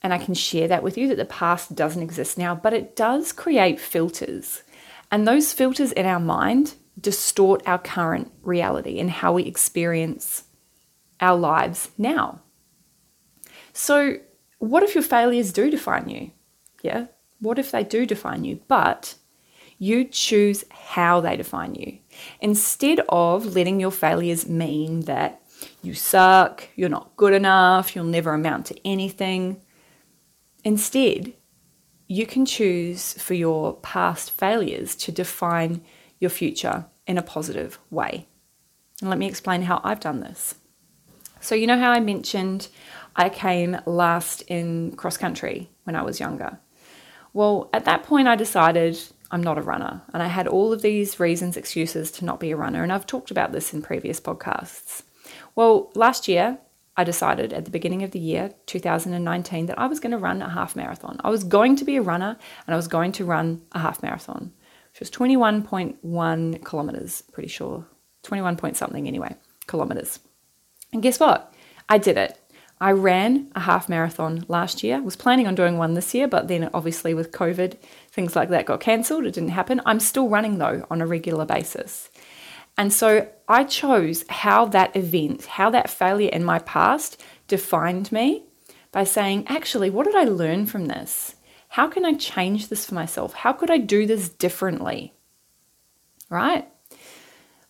And 0.00 0.14
I 0.14 0.18
can 0.18 0.32
share 0.32 0.66
that 0.66 0.82
with 0.82 0.96
you 0.96 1.06
that 1.08 1.18
the 1.18 1.26
past 1.26 1.74
doesn't 1.74 2.02
exist 2.02 2.38
now, 2.38 2.54
but 2.54 2.72
it 2.72 2.96
does 2.96 3.30
create 3.30 3.78
filters. 3.78 4.62
And 5.10 5.28
those 5.28 5.52
filters 5.52 5.92
in 5.92 6.06
our 6.06 6.18
mind 6.18 6.76
distort 6.98 7.62
our 7.66 7.78
current 7.78 8.32
reality 8.42 8.98
and 8.98 9.10
how 9.10 9.34
we 9.34 9.42
experience 9.42 10.44
our 11.20 11.36
lives 11.36 11.90
now. 11.98 12.40
So, 13.74 14.16
what 14.60 14.82
if 14.82 14.94
your 14.94 15.04
failures 15.04 15.52
do 15.52 15.70
define 15.70 16.08
you? 16.08 16.30
Yeah, 16.82 17.08
what 17.38 17.58
if 17.58 17.70
they 17.70 17.84
do 17.84 18.06
define 18.06 18.44
you? 18.44 18.60
But 18.66 19.16
you 19.78 20.04
choose 20.04 20.64
how 20.70 21.20
they 21.20 21.36
define 21.36 21.74
you. 21.74 21.99
Instead 22.40 23.00
of 23.08 23.54
letting 23.54 23.80
your 23.80 23.90
failures 23.90 24.48
mean 24.48 25.02
that 25.02 25.42
you 25.82 25.94
suck, 25.94 26.68
you're 26.74 26.88
not 26.88 27.16
good 27.16 27.32
enough, 27.32 27.94
you'll 27.94 28.04
never 28.04 28.32
amount 28.32 28.66
to 28.66 28.86
anything. 28.86 29.60
Instead, 30.64 31.32
you 32.06 32.26
can 32.26 32.44
choose 32.44 33.12
for 33.14 33.34
your 33.34 33.74
past 33.76 34.30
failures 34.30 34.94
to 34.96 35.12
define 35.12 35.82
your 36.18 36.30
future 36.30 36.86
in 37.06 37.16
a 37.16 37.22
positive 37.22 37.78
way. 37.90 38.26
And 39.00 39.08
let 39.08 39.18
me 39.18 39.26
explain 39.26 39.62
how 39.62 39.80
I've 39.84 40.00
done 40.00 40.20
this. 40.20 40.56
So, 41.40 41.54
you 41.54 41.66
know 41.66 41.78
how 41.78 41.90
I 41.90 42.00
mentioned 42.00 42.68
I 43.16 43.28
came 43.28 43.78
last 43.86 44.42
in 44.42 44.92
cross 44.96 45.16
country 45.16 45.70
when 45.84 45.96
I 45.96 46.02
was 46.02 46.20
younger? 46.20 46.58
Well, 47.32 47.70
at 47.72 47.84
that 47.86 48.02
point, 48.02 48.28
I 48.28 48.36
decided 48.36 48.98
I'm 49.30 49.42
not 49.42 49.58
a 49.58 49.62
runner. 49.62 50.02
And 50.12 50.22
I 50.22 50.26
had 50.26 50.48
all 50.48 50.72
of 50.72 50.82
these 50.82 51.20
reasons, 51.20 51.56
excuses 51.56 52.10
to 52.12 52.24
not 52.24 52.40
be 52.40 52.50
a 52.50 52.56
runner. 52.56 52.82
And 52.82 52.92
I've 52.92 53.06
talked 53.06 53.30
about 53.30 53.52
this 53.52 53.72
in 53.72 53.82
previous 53.82 54.20
podcasts. 54.20 55.02
Well, 55.54 55.90
last 55.94 56.26
year, 56.28 56.58
I 56.96 57.04
decided 57.04 57.52
at 57.52 57.64
the 57.64 57.70
beginning 57.70 58.02
of 58.02 58.10
the 58.10 58.18
year 58.18 58.52
2019 58.66 59.66
that 59.66 59.78
I 59.78 59.86
was 59.86 60.00
going 60.00 60.10
to 60.10 60.18
run 60.18 60.42
a 60.42 60.50
half 60.50 60.74
marathon. 60.74 61.20
I 61.22 61.30
was 61.30 61.44
going 61.44 61.76
to 61.76 61.84
be 61.84 61.96
a 61.96 62.02
runner 62.02 62.36
and 62.66 62.74
I 62.74 62.76
was 62.76 62.88
going 62.88 63.12
to 63.12 63.24
run 63.24 63.62
a 63.72 63.78
half 63.78 64.02
marathon, 64.02 64.52
which 64.92 65.00
was 65.00 65.10
21.1 65.10 66.64
kilometers, 66.64 67.22
pretty 67.32 67.48
sure. 67.48 67.86
21 68.22 68.56
point 68.56 68.76
something 68.76 69.06
anyway, 69.06 69.34
kilometers. 69.66 70.18
And 70.92 71.02
guess 71.02 71.20
what? 71.20 71.54
I 71.88 71.98
did 71.98 72.18
it. 72.18 72.39
I 72.80 72.92
ran 72.92 73.50
a 73.54 73.60
half 73.60 73.88
marathon 73.88 74.44
last 74.48 74.82
year. 74.82 75.02
Was 75.02 75.16
planning 75.16 75.46
on 75.46 75.54
doing 75.54 75.76
one 75.76 75.94
this 75.94 76.14
year, 76.14 76.26
but 76.26 76.48
then 76.48 76.70
obviously 76.72 77.12
with 77.12 77.32
COVID, 77.32 77.76
things 78.10 78.34
like 78.34 78.48
that 78.48 78.66
got 78.66 78.80
cancelled. 78.80 79.26
It 79.26 79.34
didn't 79.34 79.50
happen. 79.50 79.82
I'm 79.84 80.00
still 80.00 80.28
running 80.28 80.58
though 80.58 80.86
on 80.90 81.02
a 81.02 81.06
regular 81.06 81.44
basis. 81.44 82.08
And 82.78 82.92
so 82.92 83.28
I 83.46 83.64
chose 83.64 84.24
how 84.28 84.64
that 84.66 84.96
event, 84.96 85.44
how 85.44 85.68
that 85.70 85.90
failure 85.90 86.30
in 86.30 86.44
my 86.44 86.60
past 86.60 87.22
defined 87.48 88.10
me 88.10 88.44
by 88.92 89.04
saying, 89.04 89.44
actually, 89.48 89.90
what 89.90 90.06
did 90.06 90.14
I 90.14 90.24
learn 90.24 90.64
from 90.64 90.86
this? 90.86 91.36
How 91.68 91.86
can 91.88 92.04
I 92.04 92.14
change 92.14 92.68
this 92.68 92.86
for 92.86 92.94
myself? 92.94 93.34
How 93.34 93.52
could 93.52 93.70
I 93.70 93.78
do 93.78 94.06
this 94.06 94.28
differently? 94.28 95.12
Right? 96.30 96.66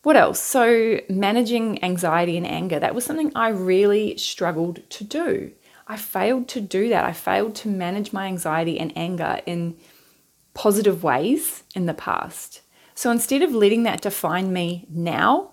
What 0.03 0.15
else? 0.15 0.41
So, 0.41 0.99
managing 1.09 1.83
anxiety 1.83 2.35
and 2.35 2.47
anger, 2.47 2.79
that 2.79 2.95
was 2.95 3.05
something 3.05 3.31
I 3.35 3.49
really 3.49 4.17
struggled 4.17 4.89
to 4.89 5.03
do. 5.03 5.51
I 5.87 5.97
failed 5.97 6.47
to 6.49 6.61
do 6.61 6.89
that. 6.89 7.05
I 7.05 7.13
failed 7.13 7.55
to 7.57 7.67
manage 7.67 8.11
my 8.11 8.25
anxiety 8.25 8.79
and 8.79 8.91
anger 8.95 9.41
in 9.45 9.77
positive 10.53 11.03
ways 11.03 11.63
in 11.75 11.85
the 11.85 11.93
past. 11.93 12.61
So 12.95 13.11
instead 13.11 13.41
of 13.41 13.53
letting 13.53 13.83
that 13.83 14.01
define 14.01 14.51
me 14.51 14.87
now, 14.89 15.51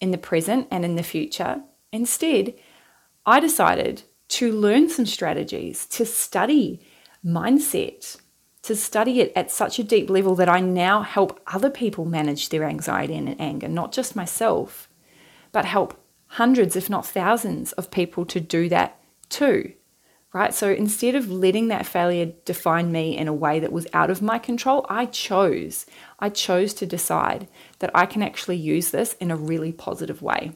in 0.00 0.12
the 0.12 0.18
present, 0.18 0.66
and 0.70 0.84
in 0.84 0.96
the 0.96 1.02
future, 1.02 1.62
instead, 1.92 2.54
I 3.26 3.38
decided 3.38 4.02
to 4.28 4.52
learn 4.52 4.88
some 4.88 5.06
strategies, 5.06 5.86
to 5.86 6.06
study 6.06 6.80
mindset, 7.24 8.19
to 8.62 8.76
study 8.76 9.20
it 9.20 9.32
at 9.34 9.50
such 9.50 9.78
a 9.78 9.84
deep 9.84 10.10
level 10.10 10.34
that 10.34 10.48
I 10.48 10.60
now 10.60 11.02
help 11.02 11.40
other 11.46 11.70
people 11.70 12.04
manage 12.04 12.48
their 12.48 12.64
anxiety 12.64 13.16
and 13.16 13.40
anger, 13.40 13.68
not 13.68 13.92
just 13.92 14.16
myself, 14.16 14.88
but 15.52 15.64
help 15.64 15.98
hundreds, 16.26 16.76
if 16.76 16.90
not 16.90 17.06
thousands, 17.06 17.72
of 17.72 17.90
people 17.90 18.24
to 18.26 18.40
do 18.40 18.68
that 18.68 19.00
too 19.28 19.72
right? 20.32 20.54
So 20.54 20.70
instead 20.70 21.14
of 21.14 21.30
letting 21.30 21.68
that 21.68 21.86
failure 21.86 22.32
define 22.44 22.92
me 22.92 23.16
in 23.16 23.28
a 23.28 23.32
way 23.32 23.58
that 23.58 23.72
was 23.72 23.86
out 23.92 24.10
of 24.10 24.22
my 24.22 24.38
control, 24.38 24.86
I 24.88 25.06
chose. 25.06 25.86
I 26.18 26.28
chose 26.28 26.72
to 26.74 26.86
decide 26.86 27.48
that 27.80 27.90
I 27.94 28.06
can 28.06 28.22
actually 28.22 28.56
use 28.56 28.90
this 28.90 29.14
in 29.14 29.30
a 29.30 29.36
really 29.36 29.72
positive 29.72 30.22
way. 30.22 30.52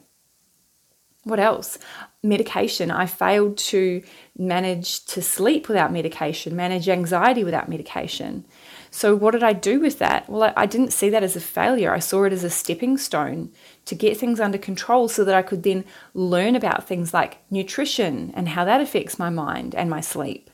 What 1.25 1.41
else? 1.41 1.79
Medication. 2.23 2.91
I 2.91 3.07
failed 3.07 3.57
to 3.59 4.03
manage 4.37 5.05
to 5.07 5.23
sleep 5.23 5.69
without 5.69 5.93
medication, 5.93 6.55
manage 6.55 6.89
anxiety 6.89 7.45
without 7.45 7.69
medication. 7.69 8.45
So, 8.91 9.17
what 9.17 9.33
did 9.33 9.43
I 9.43 9.55
do 9.55 9.81
with 9.81 9.99
that? 9.99 10.29
Well, 10.29 10.45
I, 10.45 10.53
I, 10.57 10.67
didn't 10.67 10.93
see 10.93 11.09
that 11.11 11.23
as 11.23 11.35
a 11.35 11.41
failure. 11.41 11.93
I 11.93 11.99
saw 11.99 12.25
it 12.25 12.33
as 12.33 12.45
a 12.45 12.51
stepping 12.51 12.99
stone 12.99 13.51
to 13.87 13.95
get 13.95 14.17
things 14.17 14.39
under 14.39 14.59
control 14.59 15.09
so 15.09 15.25
that 15.25 15.35
I 15.35 15.43
could 15.43 15.63
then 15.63 15.85
learn 16.13 16.55
about 16.55 16.87
things 16.87 17.13
like 17.13 17.39
nutrition 17.51 18.33
and 18.37 18.51
how 18.51 18.65
that 18.67 18.81
affects 18.81 19.19
my 19.19 19.31
mind 19.31 19.75
and 19.75 19.91
my 19.91 20.01
sleep, 20.01 20.51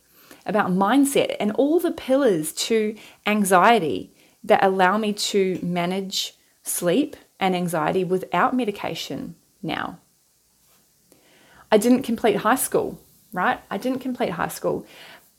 about 0.47 0.71
mindset 0.71 1.37
and 1.41 1.53
all 1.53 1.81
the 1.81 1.93
pillars 1.93 2.53
to 2.53 2.97
anxiety 3.27 4.15
that 4.45 4.65
allow 4.65 4.97
me 4.97 5.13
to 5.13 5.59
manage 5.63 6.35
sleep 6.63 7.17
and 7.39 7.57
anxiety 7.57 8.05
without 8.05 8.55
medication 8.55 9.35
now. 9.63 9.99
I 11.71 11.79
didn't 11.79 12.03
complete 12.03 12.37
high 12.37 12.57
school, 12.57 13.01
right? 13.33 13.61
I 13.71 13.79
didn't 13.79 14.01
complete 14.01 14.31
high 14.31 14.49
school, 14.49 14.87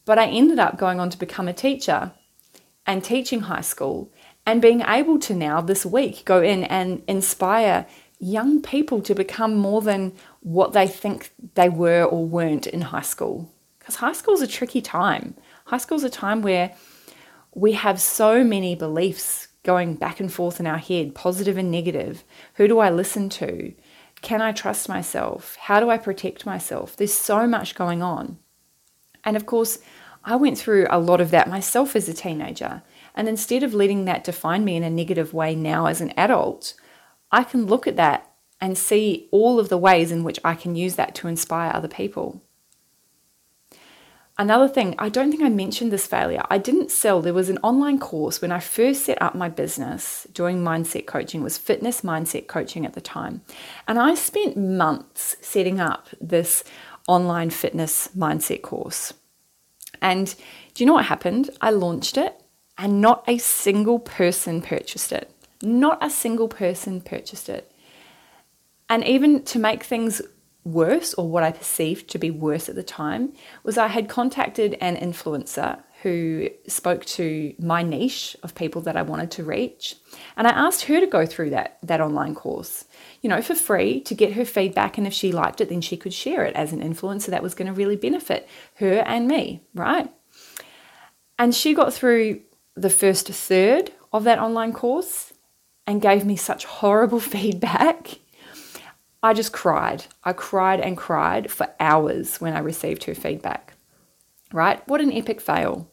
but 0.05 0.17
I 0.17 0.27
ended 0.27 0.59
up 0.59 0.77
going 0.77 0.99
on 0.99 1.09
to 1.09 1.17
become 1.17 1.47
a 1.47 1.53
teacher 1.53 2.11
and 2.85 3.03
teaching 3.03 3.41
high 3.41 3.61
school 3.61 4.11
and 4.45 4.61
being 4.61 4.81
able 4.81 5.19
to 5.19 5.33
now 5.33 5.61
this 5.61 5.85
week 5.85 6.23
go 6.25 6.41
in 6.41 6.63
and 6.63 7.03
inspire 7.07 7.85
young 8.19 8.61
people 8.61 9.01
to 9.01 9.15
become 9.15 9.55
more 9.55 9.81
than 9.81 10.13
what 10.41 10.73
they 10.73 10.87
think 10.87 11.31
they 11.55 11.69
were 11.69 12.03
or 12.03 12.25
weren't 12.25 12.67
in 12.67 12.81
high 12.81 13.01
school. 13.01 13.51
Because 13.79 13.95
high 13.95 14.13
school 14.13 14.33
is 14.33 14.41
a 14.41 14.47
tricky 14.47 14.81
time. 14.81 15.35
High 15.65 15.77
school 15.77 15.97
is 15.97 16.03
a 16.03 16.09
time 16.09 16.41
where 16.41 16.73
we 17.53 17.73
have 17.73 17.99
so 17.99 18.43
many 18.43 18.75
beliefs 18.75 19.47
going 19.63 19.95
back 19.95 20.19
and 20.19 20.31
forth 20.31 20.59
in 20.59 20.67
our 20.67 20.77
head, 20.77 21.13
positive 21.13 21.57
and 21.57 21.71
negative. 21.71 22.23
Who 22.55 22.67
do 22.67 22.79
I 22.79 22.89
listen 22.89 23.29
to? 23.29 23.73
Can 24.21 24.41
I 24.41 24.51
trust 24.51 24.87
myself? 24.87 25.55
How 25.61 25.79
do 25.79 25.89
I 25.89 25.97
protect 25.97 26.45
myself? 26.45 26.95
There's 26.95 27.13
so 27.13 27.47
much 27.47 27.75
going 27.75 28.03
on. 28.03 28.37
And 29.23 29.35
of 29.35 29.45
course, 29.45 29.79
I 30.23 30.35
went 30.35 30.57
through 30.57 30.87
a 30.89 30.99
lot 30.99 31.21
of 31.21 31.31
that 31.31 31.49
myself 31.49 31.95
as 31.95 32.07
a 32.07 32.13
teenager. 32.13 32.83
And 33.15 33.27
instead 33.27 33.63
of 33.63 33.73
letting 33.73 34.05
that 34.05 34.23
define 34.23 34.63
me 34.63 34.75
in 34.75 34.83
a 34.83 34.89
negative 34.89 35.33
way 35.33 35.55
now 35.55 35.87
as 35.87 36.01
an 36.01 36.13
adult, 36.15 36.75
I 37.31 37.43
can 37.43 37.65
look 37.65 37.87
at 37.87 37.97
that 37.97 38.31
and 38.59 38.77
see 38.77 39.27
all 39.31 39.59
of 39.59 39.69
the 39.69 39.77
ways 39.77 40.11
in 40.11 40.23
which 40.23 40.39
I 40.43 40.53
can 40.53 40.75
use 40.75 40.95
that 40.95 41.15
to 41.15 41.27
inspire 41.27 41.71
other 41.73 41.87
people. 41.87 42.43
Another 44.37 44.67
thing, 44.67 44.95
I 44.97 45.09
don't 45.09 45.29
think 45.29 45.43
I 45.43 45.49
mentioned 45.49 45.91
this 45.91 46.07
failure. 46.07 46.41
I 46.49 46.57
didn't 46.57 46.89
sell. 46.89 47.21
There 47.21 47.33
was 47.33 47.49
an 47.49 47.59
online 47.61 47.99
course 47.99 48.41
when 48.41 48.51
I 48.51 48.59
first 48.59 49.03
set 49.03 49.21
up 49.21 49.35
my 49.35 49.49
business 49.49 50.25
doing 50.33 50.63
mindset 50.63 51.05
coaching, 51.05 51.43
was 51.43 51.57
fitness 51.57 52.01
mindset 52.01 52.47
coaching 52.47 52.85
at 52.85 52.93
the 52.93 53.01
time. 53.01 53.41
And 53.87 53.99
I 53.99 54.15
spent 54.15 54.57
months 54.57 55.35
setting 55.41 55.79
up 55.79 56.07
this 56.19 56.63
online 57.07 57.49
fitness 57.49 58.09
mindset 58.17 58.61
course. 58.61 59.13
And 60.01 60.33
do 60.73 60.83
you 60.83 60.87
know 60.87 60.93
what 60.93 61.05
happened? 61.05 61.49
I 61.59 61.71
launched 61.71 62.17
it 62.17 62.41
and 62.77 63.01
not 63.01 63.23
a 63.27 63.37
single 63.37 63.99
person 63.99 64.61
purchased 64.61 65.11
it. 65.11 65.29
Not 65.61 65.99
a 66.01 66.09
single 66.09 66.47
person 66.47 67.01
purchased 67.01 67.49
it. 67.49 67.71
And 68.89 69.03
even 69.05 69.43
to 69.43 69.59
make 69.59 69.83
things 69.83 70.21
worse, 70.63 71.13
or 71.13 71.27
what 71.27 71.43
I 71.43 71.51
perceived 71.51 72.09
to 72.09 72.19
be 72.19 72.31
worse 72.31 72.69
at 72.69 72.75
the 72.75 72.83
time, 72.83 73.33
was 73.63 73.77
I 73.77 73.87
had 73.87 74.09
contacted 74.09 74.77
an 74.79 74.95
influencer 74.95 75.81
who 76.03 76.49
spoke 76.67 77.05
to 77.05 77.53
my 77.59 77.83
niche 77.83 78.35
of 78.41 78.55
people 78.55 78.81
that 78.81 78.97
I 78.97 79.03
wanted 79.03 79.29
to 79.31 79.43
reach. 79.43 79.95
And 80.35 80.47
I 80.47 80.51
asked 80.51 80.83
her 80.83 80.99
to 80.99 81.05
go 81.05 81.27
through 81.27 81.51
that, 81.51 81.77
that 81.83 82.01
online 82.01 82.33
course, 82.33 82.85
you 83.21 83.29
know, 83.29 83.41
for 83.41 83.53
free 83.53 84.01
to 84.01 84.15
get 84.15 84.33
her 84.33 84.45
feedback. 84.45 84.97
And 84.97 85.05
if 85.05 85.13
she 85.13 85.31
liked 85.31 85.61
it, 85.61 85.69
then 85.69 85.81
she 85.81 85.97
could 85.97 86.13
share 86.13 86.43
it 86.43 86.55
as 86.55 86.73
an 86.73 86.81
influencer 86.81 87.27
that 87.27 87.43
was 87.43 87.53
going 87.53 87.67
to 87.67 87.73
really 87.73 87.95
benefit 87.95 88.49
her 88.75 89.03
and 89.05 89.27
me, 89.27 89.61
right? 89.75 90.11
And 91.37 91.53
she 91.53 91.75
got 91.75 91.93
through 91.93 92.41
the 92.75 92.89
first 92.89 93.27
third 93.27 93.91
of 94.11 94.23
that 94.23 94.39
online 94.39 94.73
course 94.73 95.33
and 95.85 96.01
gave 96.01 96.25
me 96.25 96.35
such 96.35 96.65
horrible 96.65 97.19
feedback. 97.35 98.19
I 99.23 99.33
just 99.33 99.53
cried. 99.53 100.05
I 100.23 100.33
cried 100.33 100.79
and 100.79 100.97
cried 100.97 101.51
for 101.51 101.69
hours 101.79 102.41
when 102.41 102.53
I 102.53 102.59
received 102.59 103.03
her 103.03 103.15
feedback. 103.15 103.73
Right? 104.51 104.85
What 104.87 105.01
an 105.01 105.13
epic 105.13 105.39
fail. 105.39 105.89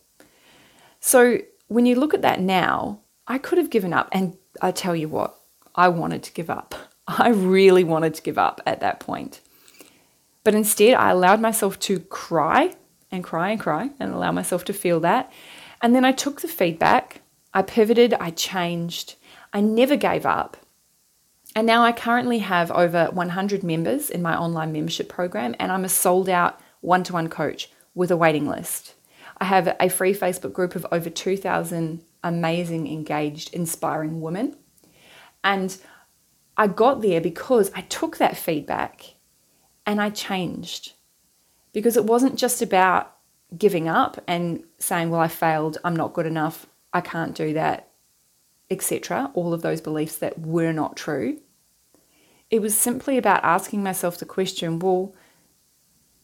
So, 1.00 1.38
when 1.68 1.86
you 1.86 1.94
look 1.94 2.14
at 2.14 2.22
that 2.22 2.40
now, 2.40 3.00
I 3.26 3.38
could 3.38 3.58
have 3.58 3.70
given 3.70 3.92
up. 3.92 4.08
And 4.10 4.36
I 4.60 4.70
tell 4.72 4.96
you 4.96 5.08
what, 5.08 5.38
I 5.74 5.88
wanted 5.88 6.22
to 6.24 6.32
give 6.32 6.50
up. 6.50 6.74
I 7.06 7.28
really 7.28 7.84
wanted 7.84 8.14
to 8.14 8.22
give 8.22 8.38
up 8.38 8.60
at 8.66 8.80
that 8.80 9.00
point. 9.00 9.40
But 10.44 10.54
instead, 10.54 10.94
I 10.94 11.10
allowed 11.10 11.40
myself 11.40 11.78
to 11.80 12.00
cry 12.00 12.74
and 13.10 13.22
cry 13.22 13.50
and 13.50 13.60
cry 13.60 13.90
and 14.00 14.12
allow 14.12 14.32
myself 14.32 14.64
to 14.64 14.72
feel 14.72 15.00
that. 15.00 15.30
And 15.82 15.94
then 15.94 16.04
I 16.04 16.12
took 16.12 16.40
the 16.40 16.48
feedback, 16.48 17.20
I 17.54 17.62
pivoted, 17.62 18.14
I 18.14 18.30
changed, 18.30 19.16
I 19.52 19.60
never 19.60 19.96
gave 19.96 20.26
up. 20.26 20.56
And 21.58 21.66
now 21.66 21.82
I 21.82 21.90
currently 21.90 22.38
have 22.38 22.70
over 22.70 23.06
100 23.06 23.64
members 23.64 24.10
in 24.10 24.22
my 24.22 24.38
online 24.38 24.70
membership 24.70 25.08
program, 25.08 25.56
and 25.58 25.72
I'm 25.72 25.84
a 25.84 25.88
sold 25.88 26.28
out 26.28 26.60
one 26.82 27.02
to 27.02 27.12
one 27.12 27.28
coach 27.28 27.68
with 27.96 28.12
a 28.12 28.16
waiting 28.16 28.46
list. 28.46 28.94
I 29.38 29.46
have 29.46 29.74
a 29.80 29.88
free 29.88 30.14
Facebook 30.14 30.52
group 30.52 30.76
of 30.76 30.86
over 30.92 31.10
2,000 31.10 32.04
amazing, 32.22 32.86
engaged, 32.86 33.52
inspiring 33.52 34.20
women. 34.20 34.56
And 35.42 35.76
I 36.56 36.68
got 36.68 37.02
there 37.02 37.20
because 37.20 37.72
I 37.74 37.80
took 37.80 38.18
that 38.18 38.36
feedback 38.36 39.14
and 39.84 40.00
I 40.00 40.10
changed. 40.10 40.92
Because 41.72 41.96
it 41.96 42.04
wasn't 42.04 42.38
just 42.38 42.62
about 42.62 43.16
giving 43.56 43.88
up 43.88 44.22
and 44.28 44.62
saying, 44.78 45.10
well, 45.10 45.20
I 45.20 45.26
failed, 45.26 45.78
I'm 45.82 45.96
not 45.96 46.14
good 46.14 46.26
enough, 46.26 46.68
I 46.92 47.00
can't 47.00 47.34
do 47.34 47.52
that, 47.54 47.88
etc., 48.70 49.32
all 49.34 49.52
of 49.52 49.62
those 49.62 49.80
beliefs 49.80 50.18
that 50.18 50.38
were 50.38 50.72
not 50.72 50.96
true. 50.96 51.40
It 52.50 52.62
was 52.62 52.76
simply 52.76 53.18
about 53.18 53.44
asking 53.44 53.82
myself 53.82 54.18
the 54.18 54.24
question, 54.24 54.78
well, 54.78 55.14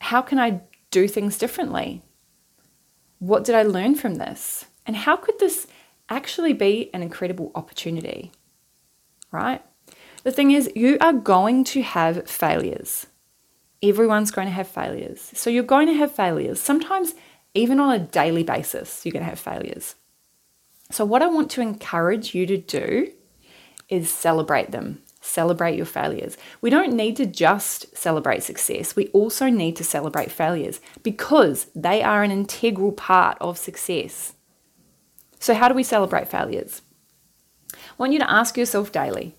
how 0.01 0.23
can 0.23 0.39
I 0.39 0.63
do 0.91 1.07
things 1.09 1.39
differently? 1.39 2.03
What 3.19 3.45
did 3.45 3.55
I 3.55 3.63
learn 3.63 3.95
from 3.95 4.17
this? 4.17 4.67
And 4.87 4.97
how 4.97 5.17
could 5.17 5.39
this 5.39 5.67
actually 6.09 6.53
be 6.53 6.91
an 6.95 7.03
incredible 7.03 7.53
opportunity? 7.55 8.33
Right? 9.31 9.63
The 10.23 10.33
thing 10.33 10.51
is, 10.53 10.71
you 10.75 10.97
are 11.01 11.13
going 11.13 11.65
to 11.65 11.83
have 11.83 12.29
failures 12.29 13.07
Everyone's 13.85 14.31
going 14.31 14.47
to 14.47 14.55
have 14.55 14.69
failures. 14.69 15.31
So 15.35 15.51
you're 15.51 15.63
going 15.63 15.89
to 15.89 15.95
have 15.95 16.11
failures. 16.11 16.59
Sometimes, 16.59 17.15
even 17.53 17.79
on 17.79 17.95
a 17.95 17.99
daily 17.99 18.43
basis, 18.43 19.05
you're 19.05 19.13
going 19.13 19.25
to 19.25 19.29
have 19.29 19.39
failures. 19.39 19.97
So, 20.91 21.05
what 21.05 21.21
I 21.21 21.27
want 21.27 21.51
to 21.53 21.61
encourage 21.61 22.35
you 22.35 22.47
to 22.47 22.57
do 22.57 23.13
is 23.91 24.09
celebrate 24.09 24.71
them. 24.71 25.03
Celebrate 25.27 25.75
your 25.75 25.87
failures. 25.87 26.37
We 26.61 26.69
don't 26.69 26.93
need 26.93 27.17
to 27.17 27.25
just 27.25 27.97
celebrate 27.97 28.43
success, 28.43 28.95
we 28.95 29.09
also 29.09 29.49
need 29.49 29.75
to 29.77 29.83
celebrate 29.83 30.31
failures 30.31 30.83
because 31.03 31.67
they 31.75 32.03
are 32.03 32.23
an 32.23 32.31
integral 32.31 32.93
part 32.93 33.39
of 33.41 33.57
success. 33.57 34.35
So, 35.41 35.55
how 35.55 35.69
do 35.69 35.75
we 35.75 35.83
celebrate 35.83 36.29
failures? 36.29 36.83
I 37.73 37.79
want 37.97 38.13
you 38.13 38.19
to 38.19 38.31
ask 38.31 38.59
yourself 38.59 38.93
daily 38.93 39.35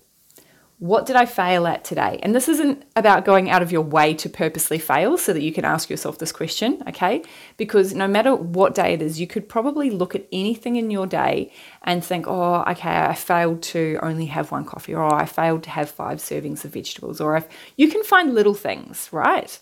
what 0.78 1.06
did 1.06 1.16
I 1.16 1.24
fail 1.24 1.66
at 1.66 1.84
today? 1.84 2.20
And 2.22 2.34
this 2.34 2.48
isn't 2.48 2.84
about 2.94 3.24
going 3.24 3.48
out 3.48 3.62
of 3.62 3.72
your 3.72 3.80
way 3.80 4.12
to 4.14 4.28
purposely 4.28 4.78
fail 4.78 5.16
so 5.16 5.32
that 5.32 5.42
you 5.42 5.50
can 5.50 5.64
ask 5.64 5.88
yourself 5.88 6.18
this 6.18 6.32
question, 6.32 6.82
okay? 6.86 7.22
Because 7.56 7.94
no 7.94 8.06
matter 8.06 8.34
what 8.34 8.74
day 8.74 8.92
it 8.92 9.00
is, 9.00 9.18
you 9.18 9.26
could 9.26 9.48
probably 9.48 9.88
look 9.88 10.14
at 10.14 10.26
anything 10.30 10.76
in 10.76 10.90
your 10.90 11.06
day 11.06 11.50
and 11.82 12.04
think, 12.04 12.26
oh, 12.28 12.62
okay, 12.68 12.94
I 12.94 13.14
failed 13.14 13.62
to 13.62 13.98
only 14.02 14.26
have 14.26 14.50
one 14.50 14.66
coffee, 14.66 14.94
or 14.94 15.14
I 15.14 15.24
failed 15.24 15.62
to 15.62 15.70
have 15.70 15.88
five 15.88 16.18
servings 16.18 16.64
of 16.64 16.74
vegetables, 16.74 17.22
or 17.22 17.38
if 17.38 17.48
you 17.76 17.88
can 17.88 18.04
find 18.04 18.34
little 18.34 18.54
things, 18.54 19.08
right? 19.12 19.58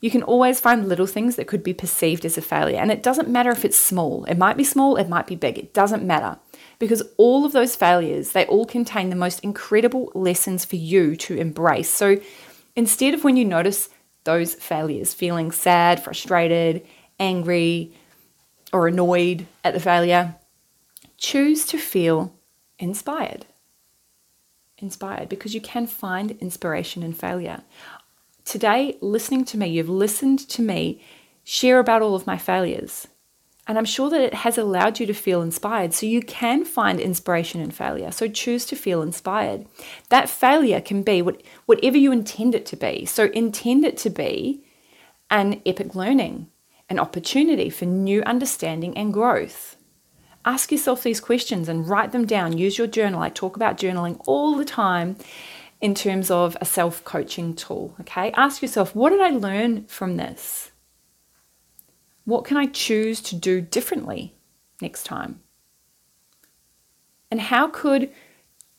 You 0.00 0.10
can 0.10 0.22
always 0.22 0.60
find 0.60 0.88
little 0.88 1.06
things 1.06 1.34
that 1.36 1.48
could 1.48 1.64
be 1.64 1.74
perceived 1.74 2.24
as 2.24 2.38
a 2.38 2.42
failure. 2.42 2.78
And 2.78 2.92
it 2.92 3.02
doesn't 3.02 3.28
matter 3.28 3.50
if 3.50 3.64
it's 3.64 3.78
small. 3.78 4.24
It 4.26 4.38
might 4.38 4.56
be 4.56 4.64
small, 4.64 4.96
it 4.96 5.08
might 5.08 5.26
be 5.26 5.34
big. 5.34 5.58
It 5.58 5.74
doesn't 5.74 6.04
matter 6.04 6.38
because 6.82 7.04
all 7.16 7.46
of 7.46 7.52
those 7.52 7.76
failures, 7.76 8.32
they 8.32 8.44
all 8.46 8.66
contain 8.66 9.08
the 9.08 9.14
most 9.14 9.38
incredible 9.44 10.10
lessons 10.16 10.64
for 10.64 10.74
you 10.74 11.14
to 11.14 11.36
embrace. 11.36 11.88
So 11.88 12.20
instead 12.74 13.14
of 13.14 13.22
when 13.22 13.36
you 13.36 13.44
notice 13.44 13.88
those 14.24 14.54
failures, 14.56 15.14
feeling 15.14 15.52
sad, 15.52 16.02
frustrated, 16.02 16.84
angry, 17.20 17.94
or 18.72 18.88
annoyed 18.88 19.46
at 19.62 19.74
the 19.74 19.78
failure, 19.78 20.34
choose 21.18 21.66
to 21.66 21.78
feel 21.78 22.34
inspired. 22.80 23.46
Inspired 24.78 25.28
because 25.28 25.54
you 25.54 25.60
can 25.60 25.86
find 25.86 26.32
inspiration 26.32 27.04
in 27.04 27.12
failure. 27.12 27.62
Today, 28.44 28.98
listening 29.00 29.44
to 29.44 29.56
me, 29.56 29.68
you've 29.68 29.88
listened 29.88 30.40
to 30.48 30.60
me 30.60 31.00
share 31.44 31.78
about 31.78 32.02
all 32.02 32.16
of 32.16 32.26
my 32.26 32.38
failures. 32.38 33.06
And 33.68 33.78
I'm 33.78 33.84
sure 33.84 34.10
that 34.10 34.20
it 34.20 34.34
has 34.34 34.58
allowed 34.58 34.98
you 34.98 35.06
to 35.06 35.14
feel 35.14 35.40
inspired. 35.40 35.94
So 35.94 36.04
you 36.04 36.20
can 36.20 36.64
find 36.64 36.98
inspiration 36.98 37.60
in 37.60 37.70
failure. 37.70 38.10
So 38.10 38.26
choose 38.26 38.66
to 38.66 38.76
feel 38.76 39.02
inspired. 39.02 39.66
That 40.08 40.28
failure 40.28 40.80
can 40.80 41.02
be 41.02 41.22
what, 41.22 41.42
whatever 41.66 41.96
you 41.96 42.10
intend 42.10 42.56
it 42.56 42.66
to 42.66 42.76
be. 42.76 43.04
So 43.04 43.26
intend 43.26 43.84
it 43.84 43.96
to 43.98 44.10
be 44.10 44.64
an 45.30 45.62
epic 45.64 45.94
learning, 45.94 46.48
an 46.90 46.98
opportunity 46.98 47.70
for 47.70 47.84
new 47.84 48.22
understanding 48.22 48.96
and 48.98 49.12
growth. 49.12 49.76
Ask 50.44 50.72
yourself 50.72 51.04
these 51.04 51.20
questions 51.20 51.68
and 51.68 51.88
write 51.88 52.10
them 52.10 52.26
down. 52.26 52.58
Use 52.58 52.78
your 52.78 52.88
journal. 52.88 53.22
I 53.22 53.28
talk 53.28 53.54
about 53.54 53.78
journaling 53.78 54.20
all 54.26 54.56
the 54.56 54.64
time 54.64 55.16
in 55.80 55.94
terms 55.94 56.32
of 56.32 56.56
a 56.60 56.64
self 56.64 57.04
coaching 57.04 57.54
tool. 57.54 57.94
Okay. 58.00 58.32
Ask 58.32 58.60
yourself, 58.60 58.94
what 58.96 59.10
did 59.10 59.20
I 59.20 59.30
learn 59.30 59.84
from 59.84 60.16
this? 60.16 60.71
What 62.24 62.44
can 62.44 62.56
I 62.56 62.66
choose 62.66 63.20
to 63.22 63.36
do 63.36 63.60
differently 63.60 64.34
next 64.80 65.04
time? 65.04 65.40
And 67.30 67.40
how 67.40 67.68
could 67.68 68.10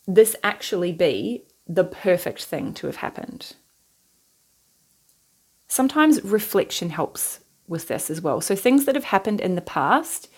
this 0.08 0.36
actually 0.44 0.92
be 0.92 1.44
the 1.68 1.84
perfect 1.84 2.44
thing 2.46 2.74
to 2.76 2.88
have 2.88 2.98
happened? 2.98 3.54
Sometimes 5.68 6.24
reflection 6.24 6.92
helps 6.92 7.40
with 7.68 7.88
this 7.88 8.10
as 8.10 8.22
well. 8.22 8.42
So, 8.42 8.56
things 8.56 8.86
that 8.86 8.96
have 8.96 9.06
happened 9.06 9.42
in 9.42 9.56
the 9.56 9.62
past 9.62 10.30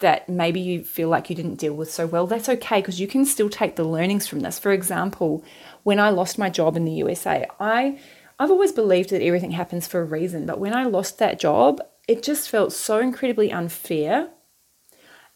that 0.00 0.28
maybe 0.28 0.60
you 0.60 0.84
feel 0.84 1.08
like 1.08 1.30
you 1.30 1.36
didn't 1.36 1.54
deal 1.54 1.74
with 1.74 1.90
so 1.90 2.06
well, 2.06 2.26
that's 2.26 2.48
okay 2.48 2.80
because 2.80 3.00
you 3.00 3.06
can 3.06 3.24
still 3.24 3.48
take 3.48 3.76
the 3.76 3.84
learnings 3.84 4.26
from 4.26 4.40
this. 4.40 4.58
For 4.58 4.72
example, 4.72 5.42
when 5.84 5.98
I 5.98 6.10
lost 6.10 6.38
my 6.38 6.50
job 6.50 6.76
in 6.76 6.84
the 6.84 6.92
USA, 6.92 7.46
I 7.58 7.98
I've 8.38 8.50
always 8.50 8.72
believed 8.72 9.10
that 9.10 9.22
everything 9.22 9.52
happens 9.52 9.86
for 9.86 10.00
a 10.00 10.04
reason, 10.04 10.46
but 10.46 10.58
when 10.58 10.74
I 10.74 10.84
lost 10.84 11.18
that 11.18 11.38
job, 11.38 11.80
it 12.08 12.22
just 12.22 12.48
felt 12.48 12.72
so 12.72 12.98
incredibly 12.98 13.52
unfair 13.52 14.30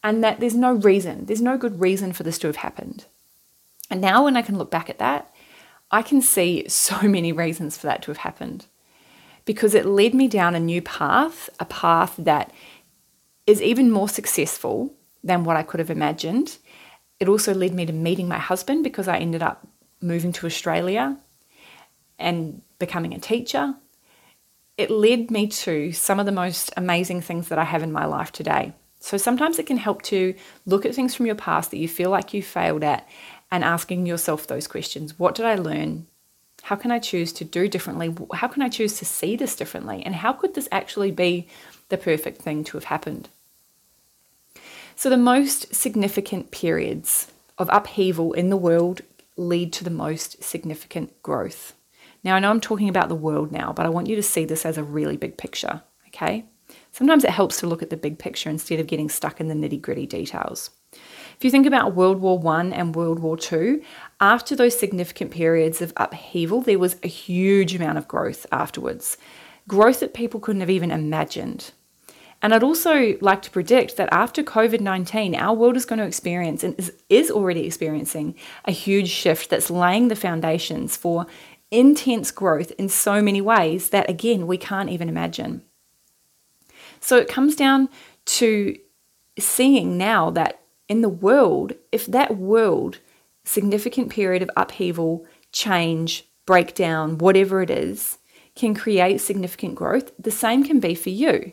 and 0.02 0.22
that 0.22 0.40
there's 0.40 0.55
no 0.55 0.72
reason, 0.72 1.26
there's 1.26 1.42
no 1.42 1.57
good 1.57 1.81
reason 1.81 2.12
for 2.12 2.22
this 2.22 2.38
to 2.38 2.46
have 2.46 2.57
happened. 2.57 3.07
And 3.90 4.00
now, 4.00 4.24
when 4.24 4.37
I 4.37 4.42
can 4.42 4.59
look 4.59 4.70
back 4.70 4.90
at 4.90 4.98
that, 4.98 5.33
I 5.90 6.02
can 6.02 6.20
see 6.20 6.68
so 6.68 7.02
many 7.09 7.33
reasons 7.33 7.76
for 7.76 7.87
that 7.87 8.02
to 8.02 8.11
have 8.11 8.18
happened 8.18 8.66
because 9.44 9.74
it 9.74 9.87
led 9.87 10.12
me 10.12 10.29
down 10.29 10.55
a 10.55 10.61
new 10.61 10.83
path, 10.83 11.48
a 11.61 11.64
path 11.64 12.14
that 12.18 12.52
is 13.46 13.62
even 13.62 13.90
more 13.90 14.09
successful 14.09 14.92
than 15.22 15.44
what 15.44 15.57
I 15.57 15.62
could 15.62 15.81
have 15.81 15.90
imagined. 15.90 16.59
It 17.20 17.29
also 17.29 17.55
led 17.55 17.72
me 17.72 17.87
to 17.87 17.92
meeting 17.92 18.29
my 18.29 18.38
husband 18.38 18.83
because 18.85 19.09
I 19.09 19.18
ended 19.18 19.42
up 19.42 19.66
moving 20.00 20.33
to 20.33 20.46
Australia 20.46 21.16
and 22.18 22.61
becoming 22.79 23.14
a 23.14 23.20
teacher 23.20 23.74
it 24.76 24.90
led 24.90 25.30
me 25.30 25.46
to 25.46 25.92
some 25.92 26.20
of 26.20 26.26
the 26.26 26.32
most 26.32 26.72
amazing 26.76 27.22
things 27.22 27.48
that 27.48 27.58
I 27.58 27.64
have 27.64 27.82
in 27.82 27.92
my 27.92 28.04
life 28.04 28.30
today. 28.30 28.72
So 29.00 29.16
sometimes 29.16 29.58
it 29.58 29.66
can 29.66 29.76
help 29.76 30.02
to 30.02 30.34
look 30.64 30.84
at 30.84 30.94
things 30.94 31.14
from 31.14 31.26
your 31.26 31.34
past 31.34 31.70
that 31.70 31.78
you 31.78 31.88
feel 31.88 32.10
like 32.10 32.34
you 32.34 32.42
failed 32.42 32.82
at 32.82 33.08
and 33.50 33.62
asking 33.62 34.06
yourself 34.06 34.46
those 34.46 34.66
questions 34.66 35.18
What 35.18 35.34
did 35.34 35.46
I 35.46 35.54
learn? 35.54 36.06
How 36.62 36.76
can 36.76 36.90
I 36.90 36.98
choose 36.98 37.32
to 37.34 37.44
do 37.44 37.68
differently? 37.68 38.14
How 38.34 38.48
can 38.48 38.62
I 38.62 38.68
choose 38.68 38.98
to 38.98 39.04
see 39.04 39.36
this 39.36 39.54
differently? 39.54 40.02
And 40.04 40.16
how 40.16 40.32
could 40.32 40.54
this 40.54 40.68
actually 40.72 41.12
be 41.12 41.46
the 41.88 41.96
perfect 41.96 42.42
thing 42.42 42.64
to 42.64 42.76
have 42.76 42.84
happened? 42.84 43.28
So, 44.96 45.08
the 45.08 45.16
most 45.16 45.74
significant 45.74 46.50
periods 46.50 47.30
of 47.58 47.68
upheaval 47.70 48.32
in 48.32 48.50
the 48.50 48.56
world 48.56 49.02
lead 49.36 49.72
to 49.74 49.84
the 49.84 49.90
most 49.90 50.42
significant 50.42 51.22
growth. 51.22 51.74
Now, 52.26 52.34
I 52.34 52.40
know 52.40 52.50
I'm 52.50 52.60
talking 52.60 52.88
about 52.88 53.08
the 53.08 53.14
world 53.14 53.52
now, 53.52 53.72
but 53.72 53.86
I 53.86 53.88
want 53.88 54.08
you 54.08 54.16
to 54.16 54.22
see 54.22 54.44
this 54.44 54.66
as 54.66 54.76
a 54.76 54.82
really 54.82 55.16
big 55.16 55.36
picture, 55.36 55.80
okay? 56.08 56.44
Sometimes 56.90 57.22
it 57.22 57.30
helps 57.30 57.60
to 57.60 57.68
look 57.68 57.84
at 57.84 57.90
the 57.90 57.96
big 57.96 58.18
picture 58.18 58.50
instead 58.50 58.80
of 58.80 58.88
getting 58.88 59.08
stuck 59.08 59.40
in 59.40 59.46
the 59.46 59.54
nitty 59.54 59.80
gritty 59.80 60.06
details. 60.06 60.70
If 60.92 61.44
you 61.44 61.52
think 61.52 61.66
about 61.66 61.94
World 61.94 62.20
War 62.20 62.44
I 62.44 62.64
and 62.64 62.96
World 62.96 63.20
War 63.20 63.38
II, 63.52 63.80
after 64.20 64.56
those 64.56 64.76
significant 64.76 65.30
periods 65.30 65.80
of 65.80 65.92
upheaval, 65.96 66.62
there 66.62 66.80
was 66.80 66.96
a 67.04 67.08
huge 67.08 67.76
amount 67.76 67.96
of 67.96 68.08
growth 68.08 68.44
afterwards. 68.50 69.16
Growth 69.68 70.00
that 70.00 70.12
people 70.12 70.40
couldn't 70.40 70.62
have 70.62 70.70
even 70.70 70.90
imagined. 70.90 71.70
And 72.42 72.52
I'd 72.52 72.62
also 72.62 73.16
like 73.20 73.42
to 73.42 73.50
predict 73.50 73.96
that 73.96 74.12
after 74.12 74.42
COVID 74.42 74.80
19, 74.80 75.34
our 75.34 75.54
world 75.54 75.76
is 75.76 75.86
going 75.86 75.98
to 76.00 76.04
experience 76.04 76.62
and 76.62 76.74
is, 76.78 76.92
is 77.08 77.30
already 77.30 77.66
experiencing 77.66 78.34
a 78.64 78.72
huge 78.72 79.08
shift 79.08 79.48
that's 79.48 79.70
laying 79.70 80.08
the 80.08 80.16
foundations 80.16 80.96
for 80.96 81.26
intense 81.70 82.31
growth 82.31 82.72
in 82.79 82.88
so 82.88 83.20
many 83.20 83.40
ways 83.40 83.90
that, 83.90 84.09
again, 84.09 84.46
we 84.46 84.59
can't 84.59 84.90
even 84.90 85.09
imagine. 85.09 85.62
So 87.00 87.16
it 87.16 87.29
comes 87.29 87.57
down 87.57 87.88
to 88.26 88.76
seeing 89.38 89.98
now 89.98 90.31
that 90.31 90.61
in 90.88 91.02
the 91.02 91.09
world, 91.09 91.72
if 91.92 92.07
that 92.07 92.37
world, 92.37 92.98
significant 93.44 94.11
period 94.11 94.42
of 94.42 94.50
upheaval, 94.57 95.26
change, 95.52 96.24
breakdown, 96.46 97.18
whatever 97.18 97.61
it 97.62 97.70
is, 97.70 98.18
can 98.55 98.74
create 98.74 99.20
significant 99.20 99.74
growth, 99.74 100.12
the 100.18 100.31
same 100.31 100.64
can 100.64 100.81
be 100.81 100.94
for 100.94 101.11
you. 101.11 101.52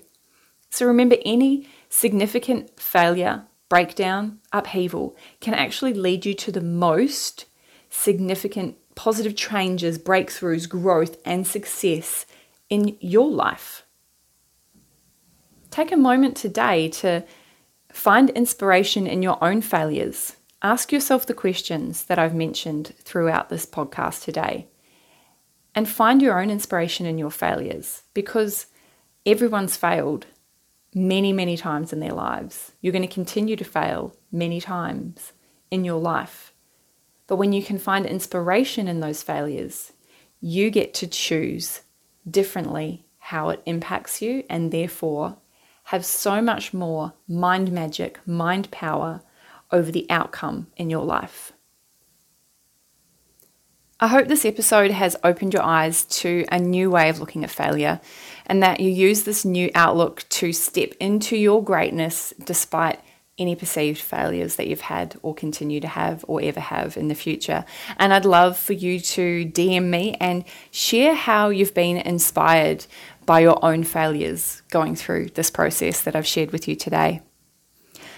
So 0.70 0.86
remember, 0.86 1.18
any 1.26 1.68
significant 1.90 2.80
failure, 2.80 3.44
breakdown, 3.70 4.40
upheaval 4.52 5.16
can 5.40 5.54
actually 5.54 5.94
lead 5.94 6.26
you 6.26 6.34
to 6.36 6.52
the 6.52 6.62
most 6.62 7.46
significant 7.90 8.78
positive 8.96 9.36
changes, 9.36 9.98
breakthroughs, 9.98 10.68
growth, 10.68 11.18
and 11.26 11.46
success 11.46 12.26
in 12.70 12.98
your 13.00 13.30
life. 13.30 13.86
Take 15.72 15.92
a 15.92 15.98
moment 15.98 16.38
today 16.38 16.90
to 16.90 17.24
find 17.92 18.30
inspiration 18.32 19.08
in 19.08 19.24
your 19.24 19.44
own 19.44 19.62
failures. 19.62 20.36
Ask 20.62 20.92
yourself 20.92 21.26
the 21.26 21.34
questions 21.34 22.06
that 22.06 22.20
I've 22.20 22.36
mentioned 22.36 22.94
throughout 23.00 23.50
this 23.50 23.66
podcast 23.66 24.24
today 24.24 24.68
and 25.76 25.90
find 25.90 26.22
your 26.22 26.40
own 26.40 26.50
inspiration 26.50 27.06
in 27.06 27.18
your 27.18 27.32
failures 27.32 28.04
because 28.14 28.68
everyone's 29.26 29.76
failed 29.76 30.26
many, 30.94 31.34
many 31.34 31.58
times 31.58 31.92
in 31.92 32.00
their 32.00 32.14
lives. 32.14 32.72
You're 32.82 32.94
going 32.94 33.08
to 33.08 33.14
continue 33.14 33.56
to 33.56 33.64
fail 33.64 34.16
many 34.32 34.62
times 34.62 35.34
in 35.72 35.84
your 35.84 36.00
life. 36.00 36.53
But 37.28 37.38
when 37.38 37.54
you 37.54 37.64
can 37.64 37.78
find 37.78 38.06
inspiration 38.06 38.88
in 38.88 39.00
those 39.00 39.24
failures, 39.24 39.94
you 40.42 40.70
get 40.70 40.94
to 40.96 41.08
choose 41.08 41.82
differently 42.30 43.06
how 43.18 43.50
it 43.50 43.62
impacts 43.66 44.22
you 44.22 44.44
and 44.50 44.72
therefore 44.72 45.38
have 45.86 46.06
so 46.06 46.42
much 46.42 46.74
more 46.74 47.14
mind 47.28 47.72
magic, 47.72 48.20
mind 48.28 48.70
power 48.72 49.22
over 49.72 49.92
the 49.92 50.06
outcome 50.10 50.68
in 50.78 50.90
your 50.90 51.06
life. 51.06 51.54
I 54.00 54.08
hope 54.08 54.28
this 54.28 54.44
episode 54.44 54.92
has 54.92 55.16
opened 55.24 55.54
your 55.54 55.64
eyes 55.64 56.04
to 56.06 56.46
a 56.52 56.60
new 56.60 56.92
way 56.92 57.08
of 57.08 57.20
looking 57.20 57.46
at 57.46 57.50
failure 57.50 58.02
and 58.46 58.62
that 58.62 58.82
you 58.82 58.90
use 58.90 59.24
this 59.24 59.46
new 59.46 59.72
outlook 59.76 60.26
to 60.30 60.52
step 60.52 60.94
into 61.00 61.38
your 61.38 61.64
greatness 61.64 62.34
despite 62.44 63.00
any 63.38 63.56
perceived 63.56 64.00
failures 64.00 64.58
that 64.58 64.68
you've 64.68 64.82
had 64.82 65.18
or 65.24 65.34
continue 65.34 65.80
to 65.80 65.88
have 65.88 66.24
or 66.28 66.42
ever 66.42 66.60
have 66.60 66.96
in 66.98 67.08
the 67.08 67.16
future. 67.16 67.66
And 67.98 68.14
I'd 68.14 68.26
love 68.26 68.58
for 68.58 68.74
you 68.74 69.00
to 69.00 69.46
DM 69.46 69.86
me 69.86 70.16
and 70.20 70.44
share 70.72 71.16
how 71.16 71.50
you've 71.50 71.74
been 71.74 71.98
inspired 71.98 72.86
by 73.26 73.40
your 73.40 73.64
own 73.64 73.84
failures 73.84 74.62
going 74.70 74.96
through 74.96 75.30
this 75.30 75.50
process 75.50 76.02
that 76.02 76.16
I've 76.16 76.28
shared 76.28 76.52
with 76.52 76.68
you 76.68 76.76
today. 76.76 77.22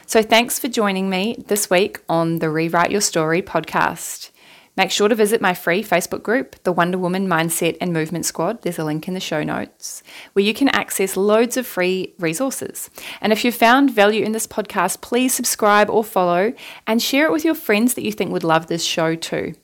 So, 0.07 0.21
thanks 0.21 0.59
for 0.59 0.67
joining 0.67 1.09
me 1.09 1.43
this 1.47 1.69
week 1.69 1.99
on 2.07 2.39
the 2.39 2.49
Rewrite 2.49 2.91
Your 2.91 3.01
Story 3.01 3.41
podcast. 3.41 4.29
Make 4.77 4.91
sure 4.91 5.07
to 5.07 5.15
visit 5.15 5.41
my 5.41 5.53
free 5.53 5.81
Facebook 5.83 6.21
group, 6.21 6.61
the 6.63 6.73
Wonder 6.73 6.97
Woman 6.97 7.27
Mindset 7.27 7.77
and 7.79 7.93
Movement 7.93 8.25
Squad. 8.25 8.61
There's 8.61 8.77
a 8.77 8.83
link 8.83 9.07
in 9.07 9.13
the 9.13 9.21
show 9.21 9.41
notes 9.41 10.03
where 10.33 10.43
you 10.43 10.53
can 10.53 10.67
access 10.69 11.15
loads 11.15 11.55
of 11.55 11.65
free 11.65 12.13
resources. 12.19 12.89
And 13.21 13.31
if 13.31 13.45
you've 13.45 13.55
found 13.55 13.91
value 13.91 14.25
in 14.25 14.33
this 14.33 14.47
podcast, 14.47 15.01
please 15.01 15.33
subscribe 15.33 15.89
or 15.89 16.03
follow 16.03 16.53
and 16.85 17.01
share 17.01 17.25
it 17.25 17.31
with 17.31 17.45
your 17.45 17.55
friends 17.55 17.93
that 17.93 18.03
you 18.03 18.11
think 18.11 18.33
would 18.33 18.43
love 18.43 18.67
this 18.67 18.83
show 18.83 19.15
too. 19.15 19.55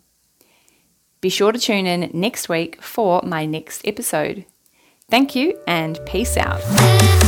Be 1.27 1.31
sure 1.31 1.51
to 1.51 1.59
tune 1.59 1.85
in 1.85 2.09
next 2.13 2.47
week 2.47 2.81
for 2.81 3.21
my 3.21 3.45
next 3.45 3.85
episode. 3.85 4.45
Thank 5.09 5.35
you 5.35 5.59
and 5.67 5.99
peace 6.05 6.37
out. 6.37 7.26